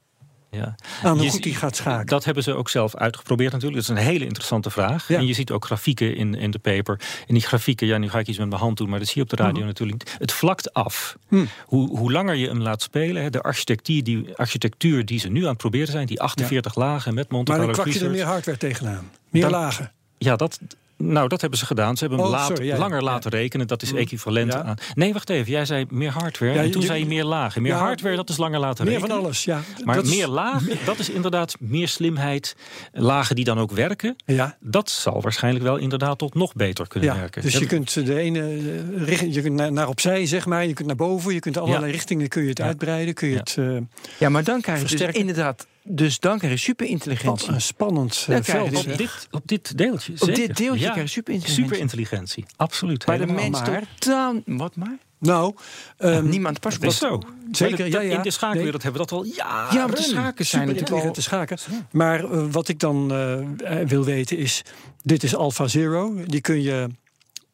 [0.50, 0.74] Ja.
[1.02, 2.06] aan hoe goed hij gaat schaken.
[2.06, 3.86] Dat hebben ze ook zelf uitgeprobeerd natuurlijk.
[3.86, 5.08] Dat is een hele interessante vraag.
[5.08, 5.18] Ja.
[5.18, 7.00] En je ziet ook grafieken in, in de paper.
[7.26, 9.16] En die grafieken, ja, nu ga ik iets met mijn hand doen, maar dat zie
[9.16, 10.16] je op de radio natuurlijk niet.
[10.18, 11.16] Het vlakt af.
[11.28, 11.44] Hm.
[11.66, 15.48] Hoe, hoe langer je hem laat spelen, de architectuur die, architectuur die ze nu aan
[15.48, 18.24] het proberen zijn, die 48 lagen met Monte maar dan Carlo kwak je er meer
[18.24, 19.10] hardware tegenaan.
[19.30, 19.92] Meer Dan- lagen.
[20.18, 20.58] Ja, dat,
[21.02, 21.96] nou, dat hebben ze gedaan.
[21.96, 22.78] Ze hebben hem Oh, laat- sorry, ja, ja.
[22.80, 23.66] langer laten rekenen.
[23.66, 24.62] Dat is equivalent Ja.
[24.62, 24.74] aan.
[24.94, 25.52] Nee, wacht even.
[25.52, 26.52] Jij zei meer hardware.
[26.54, 27.62] Ja, en toen je- zei je meer lagen.
[27.62, 29.16] Meer Ja, hardware, dat is langer laten Meer rekenen.
[29.16, 29.60] van alles, ja.
[29.84, 32.56] Maar Dat is- meer lagen, dat is inderdaad meer slimheid.
[32.92, 34.16] Lagen die dan ook werken.
[34.24, 37.16] Ja, Dat zal waarschijnlijk wel inderdaad tot nog beter kunnen ja.
[37.18, 37.42] werken.
[37.42, 40.66] dus je kunt de ene eh, richting, je kunt naar, naar opzij, zeg maar.
[40.66, 42.64] Je kunt naar boven, je kunt allerlei richtingen kun je het Ja.
[42.64, 43.14] uitbreiden.
[43.14, 43.40] Kun je Ja.
[43.40, 43.76] het, eh,
[44.18, 45.66] Ja, maar dan krijg je dus inderdaad...
[45.84, 47.52] Dus dan krijg je wat superintelligentie.
[47.52, 48.86] een spannend Dan je veld.
[48.86, 50.12] op, dit, op dit deeltje.
[50.12, 50.34] Op zeker.
[50.46, 50.90] dit deeltje Ja.
[50.90, 51.64] krijg je superintelligentie.
[51.64, 53.06] Superintelligentie, absoluut.
[53.06, 54.34] Maar de mens maar- totaal...
[54.46, 54.98] Wat maar?
[55.18, 55.54] Nou,
[55.98, 57.20] ehm, Niemand pas Het is zo.
[57.52, 58.16] Zeker, ja, dat- ja.
[58.16, 59.74] In de schaakwereld hebben we dat al jaren.
[59.76, 60.98] Ja, de schaken zijn natuurlijk al...
[60.98, 61.58] superintelligente schaken.
[61.90, 64.62] Maar eh, wat ik dan eh, eh, wil weten is...
[65.02, 66.24] dit is Alpha Zero.
[66.24, 66.86] Die kun je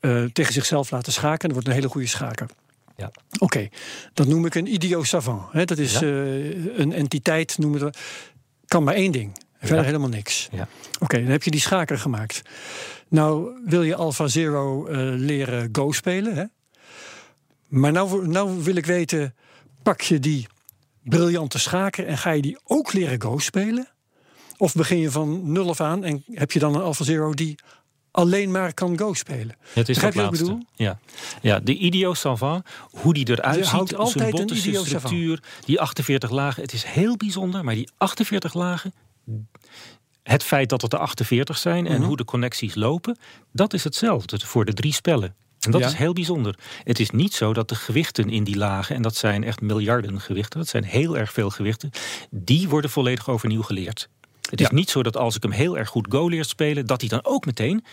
[0.01, 1.41] eh, tegen zichzelf laten schaken.
[1.41, 2.47] Dat wordt een hele goede schaker.
[2.99, 3.11] Ja.
[3.39, 3.69] Oké,
[4.15, 5.43] dat noem ik een idiot savant.
[5.53, 6.01] Hè, dat is Ja.
[6.01, 7.93] eh, een entiteit, noemen we.
[8.67, 9.39] Kan maar één ding.
[9.59, 9.83] Verder Ja.
[9.85, 10.49] helemaal niks.
[10.53, 10.69] Ja.
[11.01, 12.43] Oké, dan heb je die schaker gemaakt.
[13.09, 16.35] Nou wil je Alpha Zero eh, leren Go spelen.
[16.37, 16.45] Hè?
[17.69, 19.35] Maar nou, nou wil ik weten,
[19.83, 20.47] pak je die
[21.03, 23.89] briljante schaker en ga je die ook leren Go spelen?
[24.57, 27.59] Of begin je van nul af aan en heb je dan een Alpha Zero die
[28.19, 29.57] alleen maar kan Go spelen?
[29.73, 30.67] Het is Begrijp dat je wat ik laatste.
[30.85, 30.99] Ja.
[31.43, 33.71] ja, de idio savant, hoe die eruit Je ziet,
[34.73, 34.87] zijn savant.
[34.87, 36.63] structuur, die 48 lagen.
[36.63, 38.93] Het is heel bijzonder, maar die 48 lagen,
[40.23, 42.07] het feit dat het er 48 zijn en Mhm.
[42.07, 43.19] hoe de connecties lopen,
[43.53, 45.35] dat is hetzelfde voor de drie spellen.
[45.61, 45.87] En dat Ja.
[45.87, 46.59] is heel bijzonder.
[46.85, 50.21] Het is niet zo dat de gewichten in die lagen, en dat zijn echt miljarden
[50.21, 51.91] gewichten, dat zijn heel erg veel gewichten,
[52.31, 54.09] die worden volledig overnieuw geleerd.
[54.51, 54.75] Het is Ja.
[54.75, 57.25] niet zo dat als ik hem heel erg goed Go leer spelen, dat hij dan
[57.25, 57.85] ook meteen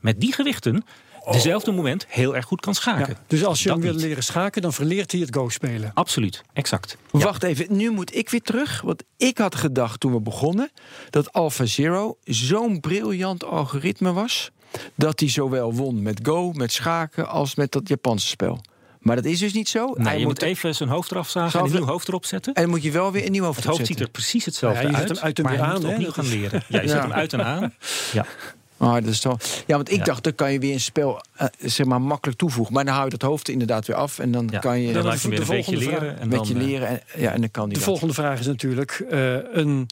[0.00, 0.84] met die gewichten
[1.30, 3.14] dezelfde moment heel erg goed kan schaken.
[3.14, 4.02] Ja, dus als je Dat hem wil niet.
[4.04, 5.90] leren schaken, dan verleert hij het Go spelen.
[5.94, 6.96] Absoluut, exact.
[7.12, 7.18] Ja.
[7.18, 8.80] Wacht even, nu moet ik weer terug.
[8.80, 10.70] Want ik had gedacht toen we begonnen
[11.10, 14.50] dat AlphaZero zo'n briljant algoritme was.
[14.94, 17.28] dat hij zowel won met Go, met schaken.
[17.28, 18.60] als met dat Japanse spel.
[19.00, 19.94] Maar dat is dus niet zo.
[19.96, 22.54] Nee, Hij je moet even zijn hoofd eraf zagen en een nieuw hoofd erop zetten.
[22.54, 24.82] En dan moet je wel weer een nieuw hoofd Het hoofd ziet er precies hetzelfde
[24.82, 26.62] Ja, je zet uit, hem uit en weer aan, moet opnieuw gaan leren.
[26.68, 26.92] Ja, je Ja.
[26.92, 27.74] zet hem uit en aan.
[28.12, 28.26] Ja.
[28.76, 29.40] Ah, dat is toch...
[29.66, 30.04] Ja, want ik Ja.
[30.04, 32.74] dacht, dan kan je weer een spel eh, zeg maar, makkelijk toevoegen.
[32.74, 34.18] Maar dan hou je dat hoofd inderdaad weer af.
[34.18, 34.58] En dan Ja.
[34.58, 36.18] kan je dan de- laat je weer de een beetje leren.
[36.20, 36.88] En met dan, je eh, leren.
[36.88, 37.88] En, ja, en dan kan die De dat.
[37.88, 39.86] volgende vraag is natuurlijk eh, een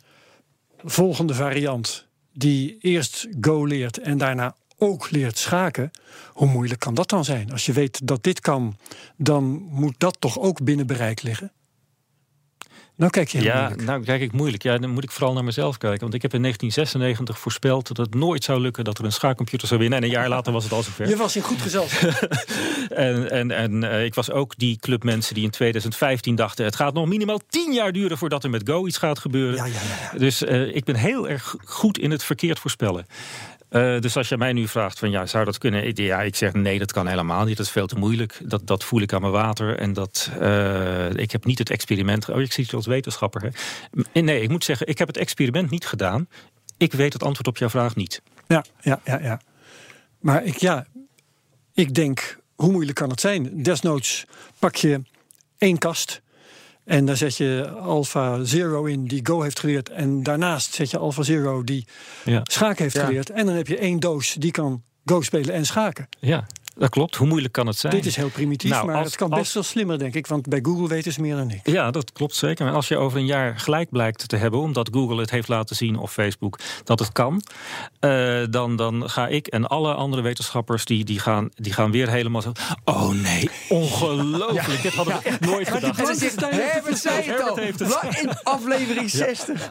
[0.85, 5.91] volgende variant die eerst Go leert en daarna ook leert schaken.
[6.33, 7.53] Hoe moeilijk kan dat dan zijn?
[7.53, 8.77] Als je weet dat dit kan,
[9.17, 11.53] dan moet dat toch ook binnen bereik liggen?
[12.99, 13.83] Nou kijk je Ja, moeilijk.
[13.83, 14.63] nou kijk ik moeilijk.
[14.63, 16.01] Ja, dan moet ik vooral naar mezelf kijken.
[16.01, 19.69] Want ik heb in 1996 voorspeld dat het nooit zou lukken dat er een schaakcomputer
[19.69, 19.99] zou winnen.
[19.99, 21.09] En een jaar later was het al zover.
[21.09, 22.11] Je was in goed gezelschap.
[22.89, 26.65] En, en, en eh, ik was ook die club mensen die in 2015 dachten...
[26.65, 29.57] het gaat nog minimaal tien jaar duren voordat er met Go iets gaat gebeuren.
[29.57, 29.81] Ja, ja,
[30.13, 33.07] ja, Dus eh, ik ben heel erg goed in het verkeerd voorspellen.
[33.69, 36.05] Eh, dus als je mij nu vraagt van ja, zou dat kunnen?
[36.05, 37.57] Ja, ik zeg nee, dat kan helemaal niet.
[37.57, 38.41] Dat is veel te moeilijk.
[38.43, 39.79] Dat, dat voel ik aan mijn water.
[39.79, 42.29] En dat eh, ik heb niet het experiment.
[42.29, 43.43] Oh, ik zie het als wetenschapper.
[43.43, 44.21] Hè.
[44.21, 46.29] Nee, ik moet zeggen, ik heb het experiment niet gedaan.
[46.77, 48.23] Ik weet het antwoord op jouw vraag niet.
[48.47, 49.41] Ja, ja, ja, ja.
[50.21, 50.87] Maar ik, ja,
[51.75, 53.63] ik denk, hoe moeilijk kan het zijn?
[53.63, 54.25] Desnoods
[54.59, 55.03] pak je
[55.59, 56.23] één kast
[56.89, 59.89] en daar zet je Alpha Zero in die Go heeft geleerd.
[59.89, 61.87] En daarnaast zet je Alpha Zero die
[62.25, 63.05] Ja, schaken heeft Ja.
[63.05, 63.31] geleerd.
[63.31, 66.09] En dan heb je één doos die kan Go spelen en schaken.
[66.21, 66.47] ja.
[66.79, 67.15] Dat klopt.
[67.17, 67.93] Hoe moeilijk kan het zijn?
[67.93, 70.27] Dit is heel primitief, Nou, maar als- het kan als- best wel slimmer, denk ik.
[70.27, 71.61] Want bij Google weten ze meer dan ik.
[71.63, 72.65] Ja, dat klopt zeker.
[72.65, 75.77] Maar als je over een jaar gelijk blijkt te hebben, omdat Google het heeft laten
[75.77, 77.43] zien of Facebook dat het kan,
[78.01, 82.09] eh, dan, dan ga ik en alle andere wetenschappers die, die, gaan, die gaan weer
[82.11, 82.53] helemaal zo.
[82.85, 84.83] Oh nee, ongelooflijk.
[84.83, 85.99] Dit hadden we echt nooit gedacht.
[85.99, 87.57] En dan zegt Herbert zei het al.
[87.57, 87.89] Herbert heeft het.
[87.89, 89.69] Wa- In aflevering 60.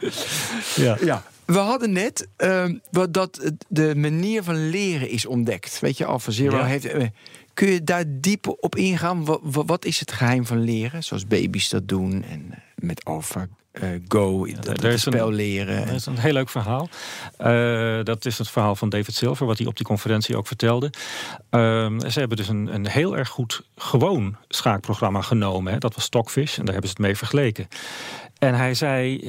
[0.76, 0.96] Ja.
[1.00, 1.22] Ja.
[1.48, 2.74] We hadden net ehm,
[3.10, 5.80] dat de manier van leren is ontdekt.
[5.80, 6.64] Weet je, Alpha Zero Ja.
[6.64, 6.84] heeft.
[6.84, 7.06] eh,
[7.54, 9.24] Kun je daar dieper op ingaan?
[9.24, 11.04] Wa- wa- Wat, is het geheim van leren?
[11.04, 12.24] Zoals baby's dat doen.
[12.30, 15.86] En eh, met Alpha eh, Go, dat, daar dat is een- spel leren.
[15.86, 16.88] Dat is een heel leuk verhaal.
[18.04, 20.90] Dat is het verhaal van David Silver, wat hij op die conferentie ook vertelde.
[21.50, 25.72] Ehm, ze hebben dus een, een heel erg goed gewoon schaakprogramma genomen.
[25.72, 25.78] Hè.
[25.78, 27.68] Dat was Stockfish en daar hebben ze het mee vergeleken.
[28.38, 29.20] En hij zei,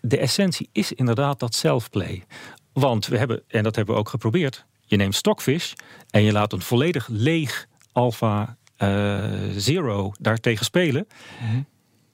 [0.00, 2.24] de essentie is inderdaad dat self-play.
[2.72, 4.64] Want we hebben, en dat hebben we ook geprobeerd...
[4.84, 5.72] je neemt Stockfish
[6.10, 9.24] en je laat een volledig leeg Alpha eh,
[9.56, 11.06] Zero daartegen spelen...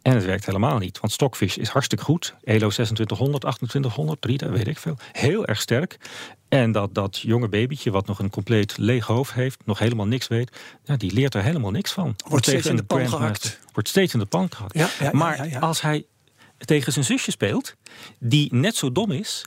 [0.03, 2.35] En het werkt helemaal niet, want Stockfish is hartstikke goed.
[2.43, 4.97] ELO 2600, 2800, 3, dat weet ik veel.
[5.13, 5.97] Heel erg sterk.
[6.49, 10.29] En dat, dat jonge babytje, wat nog een compleet leeg hoofd heeft, nog helemaal niks
[10.29, 12.15] weet, ja, die leert er helemaal niks van.
[12.29, 13.61] Wordt steeds in de pan gehakt.
[13.73, 14.75] Wordt steeds in de pan gehakt.
[14.75, 16.05] Ja, ja, ja, maar als hij
[16.65, 17.75] tegen zijn zusje speelt,
[18.19, 19.45] die net zo dom is,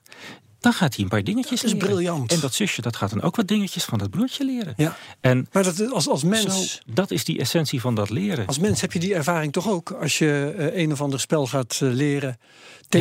[0.60, 1.88] dan gaat hij een paar dingetjes Dat is leren.
[1.88, 2.32] briljant.
[2.32, 4.74] En dat zusje, dat gaat dan ook wat dingetjes van dat broertje leren.
[4.78, 4.98] Ja.
[5.22, 6.72] En Maar dat, als, als mens...
[6.72, 8.48] zo, dat is die essentie van dat leren.
[8.48, 11.48] Als mens heb je die ervaring toch ook als je eh, een of ander spel
[11.48, 12.38] gaat eh, leren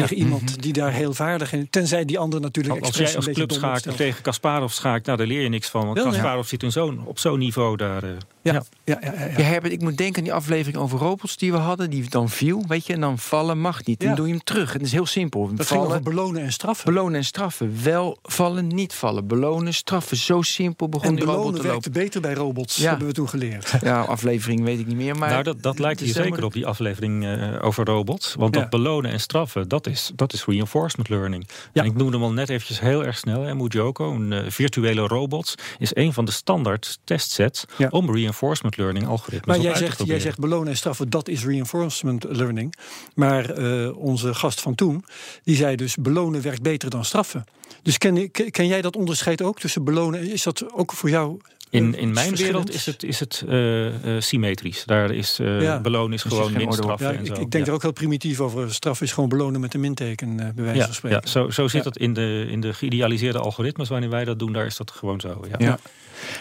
[0.00, 3.26] tegen iemand die daar heel vaardig in Tenzij die ander natuurlijk Als expres jij als
[3.30, 3.96] clubschaker opstelt.
[3.96, 5.82] tegen Kasparov schaakt, nou, daar leer je niks van.
[5.84, 6.10] Want Wel, ja.
[6.12, 8.02] Kasparov zit in zo'n, op zo'n niveau daar.
[8.02, 8.10] eh,
[8.42, 8.62] Ja, ja.
[8.84, 9.38] ja, ja, ja, ja.
[9.38, 11.90] Ja, Herbert, ik moet denken aan die aflevering over robots die we hadden.
[11.90, 12.92] Die dan viel, weet je.
[12.92, 14.00] En dan vallen mag niet.
[14.00, 14.14] Dan Ja.
[14.14, 14.72] doe je hem terug.
[14.72, 15.40] En dat is heel simpel.
[15.46, 16.84] Dat ging vallen, over belonen en straffen.
[16.94, 17.76] belonen en straffen.
[17.82, 19.26] Wel vallen, niet vallen.
[19.26, 20.16] Belonen, straffen.
[20.16, 22.02] Zo simpel begon en die robot belonen te werkte lopen.
[22.02, 22.88] beter bij robots, Ja.
[22.90, 23.72] hebben we toen geleerd.
[23.82, 25.16] Ja, aflevering weet ik niet meer.
[25.16, 28.34] Maar nou, dat, dat lijkt het hier zeker op die aflevering eh, over robots.
[28.34, 28.60] Want Ja.
[28.60, 31.48] dat belonen en straffen, dat is, dat is reinforcement learning.
[31.72, 31.82] Ja.
[31.82, 33.42] En ik noemde hem al net eventjes heel erg snel.
[33.42, 37.88] Hè, Mujoko, een eh, virtuele robot, is een van de standaard testsets Ja.
[37.90, 41.28] om reinforcement learning algoritmes Maar jij uit te zegt, jij zegt belonen en straffen, dat
[41.28, 42.74] is reinforcement learning.
[43.14, 45.04] Maar eh, onze gast van toen,
[45.42, 47.44] die zei dus belonen werkt beter dan straffen.
[47.82, 50.20] Dus ken, ken jij dat onderscheid ook tussen belonen?
[50.20, 51.40] en- Is dat ook voor jou
[51.72, 54.84] In, in mijn wereld is het, is het eh, eh, symmetrisch.
[54.84, 55.80] Daar is eh, Ja.
[55.80, 57.32] belonen is Dus gewoon geen min Ja, en ik, zo.
[57.32, 57.70] ik denk Ja.
[57.70, 58.74] er ook heel primitief over.
[58.74, 61.20] Straf is gewoon belonen met een minteken, eh, bij wijze Ja, van spreken.
[61.24, 61.88] ja zo, zo zit Ja.
[61.88, 63.88] het in de, in de geïdealiseerde algoritmes.
[63.88, 65.44] Wanneer wij dat doen, daar is dat gewoon zo.
[65.48, 65.56] Ja.
[65.58, 65.78] Ja.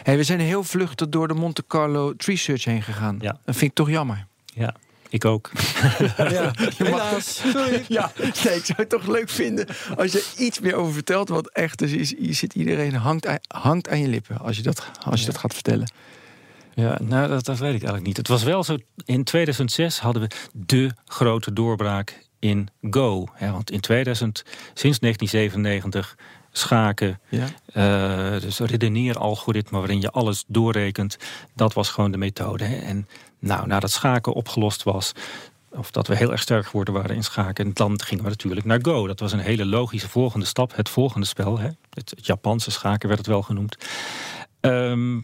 [0.04, 3.18] Hey, we zijn heel vluchtig door de Monte Carlo Tree Search heen gegaan.
[3.22, 3.40] Ja.
[3.46, 4.26] Dat vind ik toch jammer.
[4.54, 4.76] Ja,
[5.14, 5.52] ik ook.
[6.18, 7.42] Ja, helaas.
[7.52, 7.86] Sorry.
[7.98, 11.30] Ja, nee, ik zou het toch leuk vinden als je iets meer over vertelt.
[11.30, 14.86] Want echt, is, hier zit iedereen hangt, aan- hangt aan je lippen als je dat,
[15.06, 15.92] als je dat gaat vertellen.
[16.74, 18.18] Ja, nou, dat, dat weet ik eigenlijk niet.
[18.18, 23.28] Het was wel zo, in 2006 hadden we de grote doorbraak in Go.
[23.34, 24.44] Hè, want in 2000,
[24.74, 26.16] sinds 1997,
[26.52, 27.46] schaken, Ja.
[27.74, 31.18] eh, dus redeneeralgoritme waarin je alles doorrekent,
[31.56, 32.64] dat was gewoon de methode.
[32.64, 32.76] Hè.
[32.76, 33.08] En
[33.42, 35.12] nou, nadat schaken opgelost was,
[35.70, 38.80] of dat we heel erg sterk geworden waren in schaken, dan gingen we natuurlijk naar
[38.82, 39.08] Go.
[39.08, 41.60] Dat was een hele logische volgende stap, het volgende spel.
[41.60, 41.70] Hè.
[41.90, 43.78] Het, Japanse schaken werd het wel genoemd.
[44.60, 45.20] Ehm,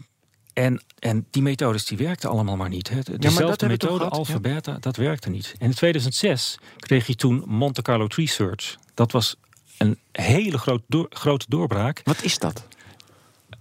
[0.52, 2.88] en, en die methodes die werkten allemaal maar niet.
[2.88, 3.00] Hè.
[3.00, 4.40] De- Dezelfde methode, gehad, alpha, ja.
[4.40, 5.54] beta, dat werkte niet.
[5.58, 8.76] En in 2006 kreeg je toen Monte Carlo Tree Search.
[8.94, 9.36] Dat was
[9.78, 12.00] een hele groot door- grote doorbraak.
[12.04, 12.66] Wat is dat?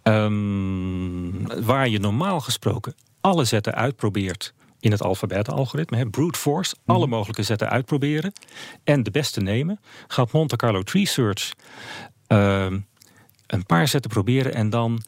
[0.03, 6.09] Ehm, waar je normaal gesproken alle zetten uitprobeert in het alfabet-algoritme.
[6.09, 7.09] Brute force, alle Mhm.
[7.09, 8.33] mogelijke zetten uitproberen.
[8.83, 9.79] En de beste nemen.
[10.07, 11.53] Gaat Monte Carlo Tree Search
[12.27, 12.79] ehm,
[13.47, 15.03] een paar zetten proberen en dan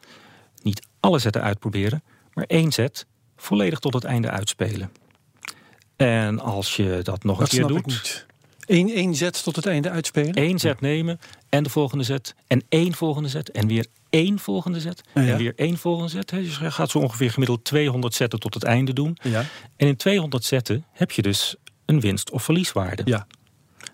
[0.62, 2.04] niet alle zetten uitproberen,
[2.34, 3.06] maar één zet
[3.38, 4.92] volledig tot het einde uitspelen.
[5.96, 8.26] En als je dat nog Dat een keer ik doet, niet.
[8.66, 10.34] Eén, één zet tot het einde uitspelen?
[10.34, 14.80] één zet nemen en de volgende zet en één volgende zet en weer één volgende
[14.80, 15.22] zet Ja.
[15.22, 16.30] en weer één volgende zet.
[16.30, 19.18] Dus je gaat zo ongeveer gemiddeld 200 zetten tot het einde doen.
[19.22, 19.44] Ja.
[19.76, 21.56] En in 200 zetten heb je dus
[21.86, 23.02] een winst- of verlieswaarde.
[23.06, 23.28] ja.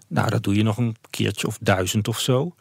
[0.08, 2.56] Nou, dat doe je nog een keertje of duizend of zo.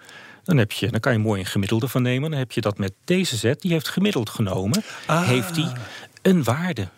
[0.45, 2.31] Dan, heb je, dan kan je mooi een gemiddelde van nemen.
[2.31, 5.27] Dan heb je dat met deze zet, die heeft gemiddeld genomen, Ah.
[5.27, 5.67] heeft die
[6.23, 6.89] een waarde.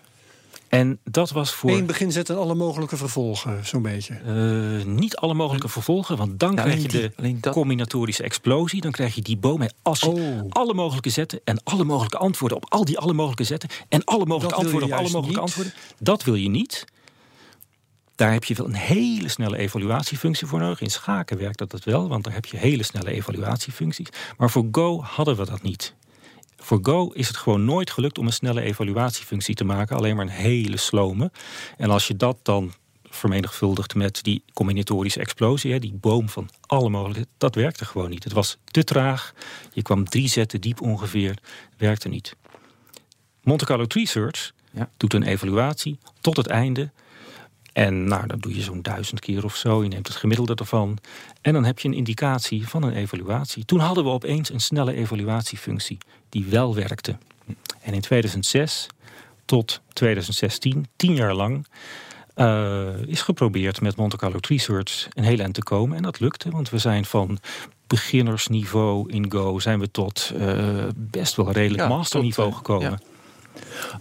[0.78, 4.14] En dat was voor Eén beginzet en alle mogelijke vervolgen, zo'n beetje.
[4.14, 6.16] eh, niet alle mogelijke vervolgen.
[6.16, 8.80] Want dan Ja, krijg je die- de dat- combinatorische explosie.
[8.80, 9.62] Dan krijg je die boom.
[9.62, 10.40] Je Oh.
[10.48, 13.68] alle mogelijke zetten en alle mogelijke antwoorden op al die alle mogelijke zetten.
[13.88, 15.38] En alle mogelijke Dat antwoorden op alle mogelijke niet.
[15.38, 15.72] antwoorden.
[15.98, 16.84] Dat wil je niet.
[18.14, 20.80] Daar heb je wel een hele snelle evaluatiefunctie voor nodig.
[20.80, 24.08] In schaken werkt dat het wel, want daar heb je hele snelle evaluatiefuncties.
[24.38, 25.94] Maar voor Go hadden we dat niet.
[26.56, 30.24] Voor Go is het gewoon nooit gelukt om een snelle evaluatiefunctie te maken, alleen maar
[30.24, 31.30] een hele slome.
[31.76, 32.72] En als je dat dan
[33.04, 38.24] vermenigvuldigt met die combinatorische explosie, hè, die boom van alle mogelijkheden, dat werkte gewoon niet.
[38.24, 39.32] Het was te traag,
[39.72, 41.38] je kwam drie zetten diep ongeveer,
[41.76, 42.36] werkte niet.
[43.42, 44.90] Monte Carlo Tree Search Ja.
[44.96, 46.90] doet een evaluatie tot het einde.
[47.76, 49.82] En nou, dan doe je zo'n duizend keer of zo.
[49.82, 50.98] Je neemt het gemiddelde ervan.
[51.40, 53.64] En dan heb je een indicatie van een evaluatie.
[53.64, 55.98] Toen hadden we opeens een snelle evaluatiefunctie
[56.28, 57.16] die wel werkte.
[57.80, 58.86] En in 2006
[59.44, 61.66] tot 2016, tien jaar lang,
[62.34, 65.96] eh, is geprobeerd met Monte Carlo Tree Search een heel eind te komen.
[65.96, 67.38] En dat lukte, want we zijn van
[67.86, 69.58] beginnersniveau in Go...
[69.58, 72.90] zijn we tot eh, best wel redelijk Ja, masterniveau tot, eh, gekomen.
[72.90, 73.15] ja.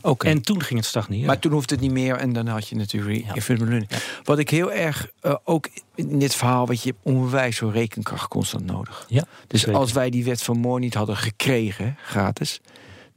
[0.01, 0.27] Oké.
[0.27, 1.25] En toen ging het stagneren.
[1.25, 3.87] Maar toen hoefde het niet meer en dan had je natuurlijk even.
[4.23, 8.65] Wat ik heel erg, eh, ook in dit verhaal, wat je onwijs veel rekenkracht constant
[8.65, 9.05] nodig.
[9.07, 9.79] ja, Dus zeker.
[9.79, 12.61] als wij die wet van Moore niet hadden gekregen, gratis,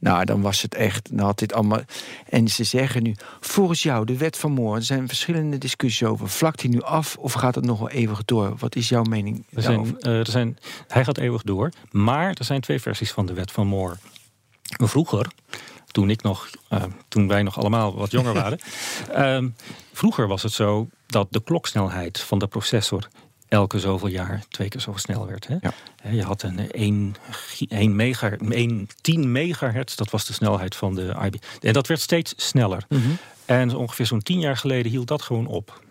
[0.00, 1.80] nou dan was het echt, dan had dit allemaal.
[2.28, 6.28] En ze zeggen nu, volgens jou, de wet van Moore, er zijn verschillende discussies over.
[6.28, 8.54] Vlakt hij nu af of gaat het nog wel eeuwig door?
[8.58, 9.94] Wat is jouw mening Er daarover?
[9.98, 10.58] zijn, eh, er zijn,
[10.88, 11.70] hij gaat eeuwig door.
[11.90, 13.96] Maar er zijn twee versies van de wet van Moore.
[14.62, 15.26] Vroeger,
[15.98, 18.58] toen, ik nog, eh, toen wij nog allemaal wat jonger waren.
[19.12, 19.48] ehm,
[19.92, 23.08] vroeger was het zo dat de kloksnelheid van de processor
[23.48, 25.46] elke zoveel jaar twee keer zo snel werd.
[25.46, 25.56] Hè?
[25.60, 25.72] Ja.
[26.10, 27.14] Je had een 1,
[27.68, 31.34] 1, mega, 1 10 megahertz, dat was de snelheid van de IB.
[31.60, 32.84] En dat werd steeds sneller.
[32.88, 33.10] Mhm.
[33.44, 35.82] En ongeveer zo'n tien jaar geleden hield dat gewoon op.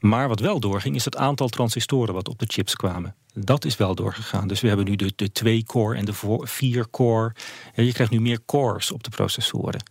[0.00, 3.14] Maar wat wel doorging, is het aantal transistoren wat op de chips kwamen.
[3.34, 4.48] Dat is wel doorgegaan.
[4.48, 7.34] Dus we hebben nu de, de 2-core en de 4-core.
[7.74, 9.82] Je krijgt nu meer cores op de processoren.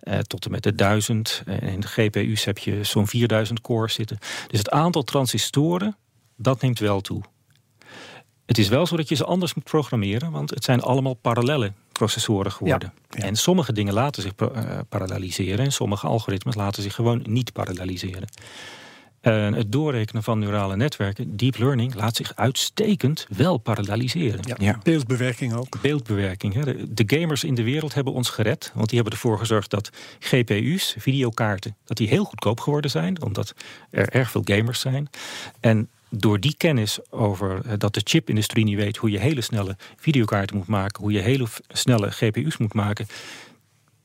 [0.00, 1.42] Eh, tot en met de 1000.
[1.46, 4.18] En in de GPU's heb je zo'n 4000 cores zitten.
[4.46, 5.96] Dus het aantal transistoren,
[6.36, 7.22] dat neemt wel toe.
[8.46, 11.72] Het is wel zo dat je ze anders moet programmeren, want het zijn allemaal parallelle
[11.92, 12.92] processoren geworden.
[13.10, 13.24] Ja, ja.
[13.24, 18.28] En sommige dingen laten zich eh, paralleliseren en sommige algoritmes laten zich gewoon niet paralleliseren.
[19.22, 24.40] En het doorrekenen van neurale netwerken, deep learning, laat zich uitstekend wel paralleliseren.
[24.42, 24.56] Ja.
[24.58, 24.78] Ja.
[24.82, 25.80] Beeldbewerking ook.
[25.80, 26.54] Beeldbewerking.
[26.54, 26.64] Hè.
[26.64, 28.72] De, de gamers in de wereld hebben ons gered.
[28.74, 33.22] Want die hebben ervoor gezorgd dat GPU's, videokaarten, dat die heel goedkoop geworden zijn.
[33.22, 33.54] Omdat
[33.90, 35.10] er erg veel gamers zijn.
[35.60, 39.76] En door die kennis over eh, dat de chipindustrie niet weet hoe je hele snelle
[39.96, 43.06] videokaarten moet maken, hoe je hele snelle GPU's moet maken.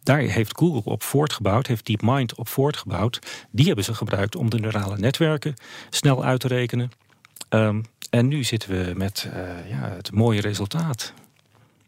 [0.08, 3.20] Daar heeft Google op voortgebouwd, heeft DeepMind op voortgebouwd.
[3.52, 5.54] Die hebben ze gebruikt om de neurale netwerken
[5.90, 6.92] snel uit te rekenen.
[7.50, 11.14] Ehm, en nu zitten we met eh, ja, het mooie resultaat.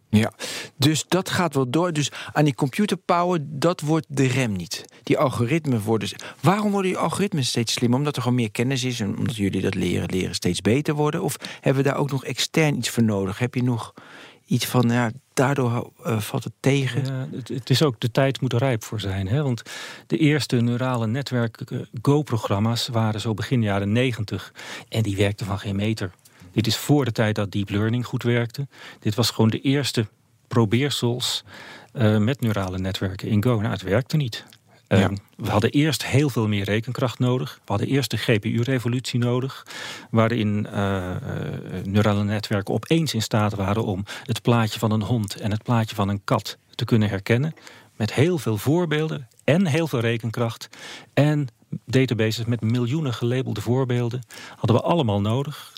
[0.09, 0.31] Ja,
[0.75, 1.93] dus dat gaat wel door.
[1.93, 4.85] Dus aan die computerpower, dat wordt de rem niet.
[5.03, 6.09] Die algoritmen worden.
[6.41, 7.97] Waarom worden die algoritmen steeds slimmer?
[7.97, 11.21] Omdat er gewoon meer kennis is en omdat jullie dat leren, leren steeds beter worden?
[11.23, 13.39] Of hebben we daar ook nog extern iets voor nodig?
[13.39, 13.93] Heb je nog
[14.45, 17.05] iets van, ja, daardoor eh, valt het tegen?
[17.05, 19.27] Ja, het, het is ook de tijd moet er rijp voor zijn.
[19.27, 19.43] Hè?
[19.43, 19.63] Want
[20.07, 24.53] de eerste neurale netwerk eh, Go-programma's waren zo begin jaren 90
[24.89, 26.11] en die werkten van geen meter.
[26.51, 28.67] Dit is voor de tijd dat deep learning goed werkte.
[28.99, 30.07] Dit was gewoon de eerste
[30.47, 31.43] probeersels
[31.93, 33.59] eh, met neurale netwerken in Go.
[33.59, 34.45] Nou, het werkte niet.
[34.89, 35.09] Eh, Ja.
[35.35, 37.55] We hadden eerst heel veel meer rekenkracht nodig.
[37.55, 39.65] We hadden eerst de GPU-revolutie nodig.
[40.11, 41.15] Waarin eh,
[41.83, 45.95] neurale netwerken opeens in staat waren om het plaatje van een hond en het plaatje
[45.95, 47.53] van een kat te kunnen herkennen.
[47.95, 50.69] Met heel veel voorbeelden en heel veel rekenkracht.
[51.13, 51.47] En
[51.85, 54.21] databases met miljoenen gelabelde voorbeelden
[54.55, 55.73] hadden we allemaal nodig.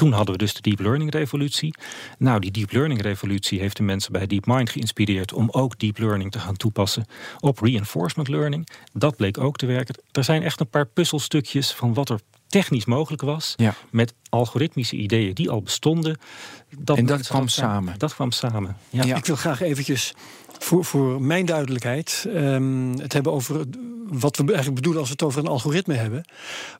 [0.00, 1.74] Toen hadden we dus de deep learning revolutie.
[2.18, 6.30] Nou, die deep learning revolutie heeft de mensen bij DeepMind geïnspireerd om ook deep learning
[6.30, 7.06] te gaan toepassen
[7.40, 8.68] op reinforcement learning.
[8.92, 9.94] Dat bleek ook te werken.
[10.10, 13.74] Er zijn echt een paar puzzelstukjes van wat er technisch mogelijk was Ja.
[13.90, 16.18] met algoritmische ideeën die al bestonden.
[16.78, 17.94] Dat En dat kwam samen.
[17.98, 18.76] Dat kwam samen.
[18.90, 19.04] Ja.
[19.04, 19.16] Ja.
[19.16, 20.14] Ik wil graag eventjes
[20.62, 23.64] voor, voor mijn duidelijkheid ehm, het hebben over
[24.06, 26.24] wat we eigenlijk bedoelen als we het over een algoritme hebben.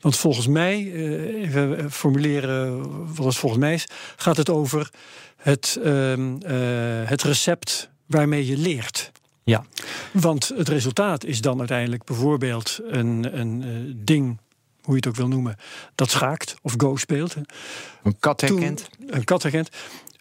[0.01, 2.81] Want volgens mij, eh, even formuleren
[3.15, 4.91] wat het volgens mij is, gaat het over
[5.37, 9.13] het, ehm, eh, het recept waarmee je leert.
[9.43, 9.65] Ja.
[10.13, 14.39] Want het resultaat is dan uiteindelijk bijvoorbeeld een, een eh, ding,
[14.83, 15.57] hoe je het ook wil noemen,
[15.95, 17.37] dat schaakt of Go speelt.
[18.03, 18.89] Een kat Toen- herkent?
[19.07, 19.69] een katagent.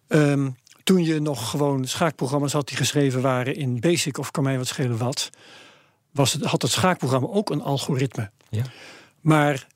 [0.07, 0.49] Ehm,
[0.89, 4.67] toen je nog gewoon schaakprogramma's had die geschreven waren in Basic of kan mij wat
[4.67, 5.29] schelen wat,
[6.11, 8.29] was het, had het schaakprogramma ook een algoritme.
[8.49, 8.63] Ja.
[9.21, 9.67] Maar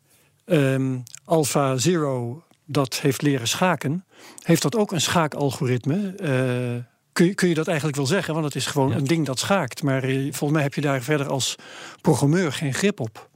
[0.46, 4.06] ehm Alpha Zero, dat heeft leren schaken,
[4.44, 6.14] heeft dat ook een schaakalgoritme.
[6.16, 8.34] Eh, kun, je, kun je dat eigenlijk wel zeggen?
[8.34, 8.96] Want het is gewoon Ja.
[8.96, 9.84] een ding dat schaakt.
[9.84, 11.56] Maar eh, volgens mij heb je daar verder als
[12.02, 13.30] programmeur geen grip op.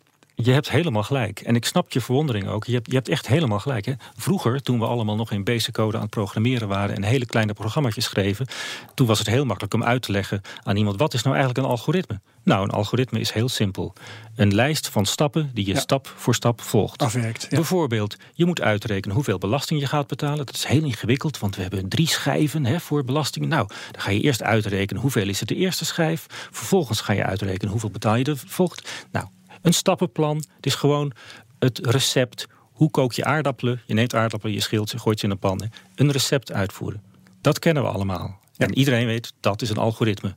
[0.44, 1.40] Je hebt helemaal gelijk.
[1.40, 2.66] En ik snap je verwondering ook.
[2.66, 3.86] Je hebt, je hebt echt helemaal gelijk.
[3.86, 3.94] Hè?
[4.16, 6.96] Vroeger, toen we allemaal nog in basic code aan het programmeren waren...
[6.96, 8.48] en hele kleine programma's schreven...
[8.94, 11.00] toen was het heel makkelijk om uit te leggen aan iemand...
[11.00, 12.20] wat is nou eigenlijk een algoritme?
[12.44, 13.94] Nou, een algoritme is heel simpel.
[14.36, 15.80] Een lijst van stappen die je Ja.
[15.80, 17.02] stap voor stap volgt.
[17.02, 17.42] Afwerkt.
[17.42, 17.50] Ja.
[17.50, 20.46] Bijvoorbeeld, je moet uitrekenen hoeveel belasting je gaat betalen.
[20.46, 23.46] Dat is heel ingewikkeld, want we hebben drie schijven hè, voor belasting.
[23.46, 26.26] Nou, dan ga je eerst uitrekenen hoeveel is het de eerste schijf.
[26.52, 28.90] Vervolgens ga je uitrekenen hoeveel betaal je de volgt.
[29.12, 29.28] Nou,
[29.62, 30.36] een stappenplan.
[30.55, 31.12] Het is gewoon
[31.60, 32.47] het recept.
[32.72, 33.82] Hoe kook je aardappelen?
[33.86, 35.70] Je neemt aardappelen, je schilt ze, gooit ze in een pan.
[35.95, 37.03] Een recept uitvoeren.
[37.41, 38.39] Dat kennen we allemaal.
[38.58, 40.36] En iedereen weet, dat is een algoritme.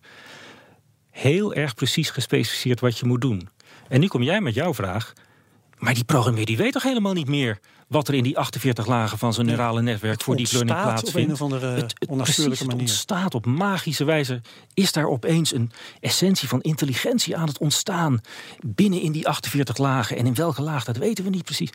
[1.11, 3.49] Heel erg precies gespecificeerd wat je moet doen.
[3.89, 5.13] En nu kom jij met jouw vraag.
[5.81, 7.59] Maar die programmeer die weet toch helemaal niet meer
[7.89, 11.01] wat er in die 48 lagen van zijn neurale netwerk voor deep learning ontstaat op
[11.01, 11.29] plaatsvindt.
[11.29, 12.83] een of andere Het- het- onnatuurlijke precies, het manier.
[12.83, 14.41] ontstaat op magische wijze.
[14.75, 15.71] Is daar opeens een
[16.01, 18.21] essentie van intelligentie aan het ontstaan
[18.67, 20.17] binnen in die 48 lagen?
[20.17, 21.71] En in welke laag, dat weten we niet precies.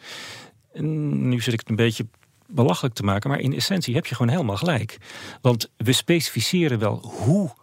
[0.74, 2.08] En nu zit ik het een beetje
[2.48, 4.98] belachelijk te maken, maar in essentie heb je gewoon helemaal gelijk.
[5.42, 7.54] Want we specificeren wel hoe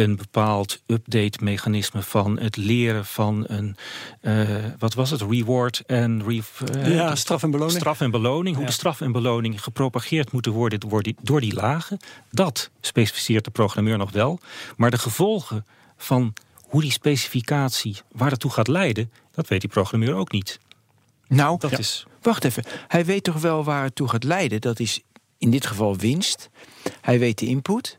[0.00, 3.76] een bepaald update-mechanisme van het leren van een,
[4.20, 4.48] eh,
[4.78, 6.40] wat was het, reward en re,
[6.72, 7.78] eh, Ja, straf en beloning.
[7.78, 8.70] Straf en beloning, hoe Ja.
[8.70, 11.98] de straf en beloning gepropageerd moeten worden door die, door die lagen.
[12.30, 14.38] Dat specificeert de programmeur nog wel.
[14.76, 19.70] Maar de gevolgen van hoe die specificatie, waar dat toe gaat leiden, dat weet die
[19.70, 20.58] programmeur ook niet.
[21.28, 22.06] Nou, Dat is.
[22.22, 22.64] wacht even.
[22.88, 24.60] Hij weet toch wel waar het toe gaat leiden?
[24.60, 25.00] Dat is
[25.38, 26.50] in dit geval winst.
[27.00, 27.98] Hij weet de input.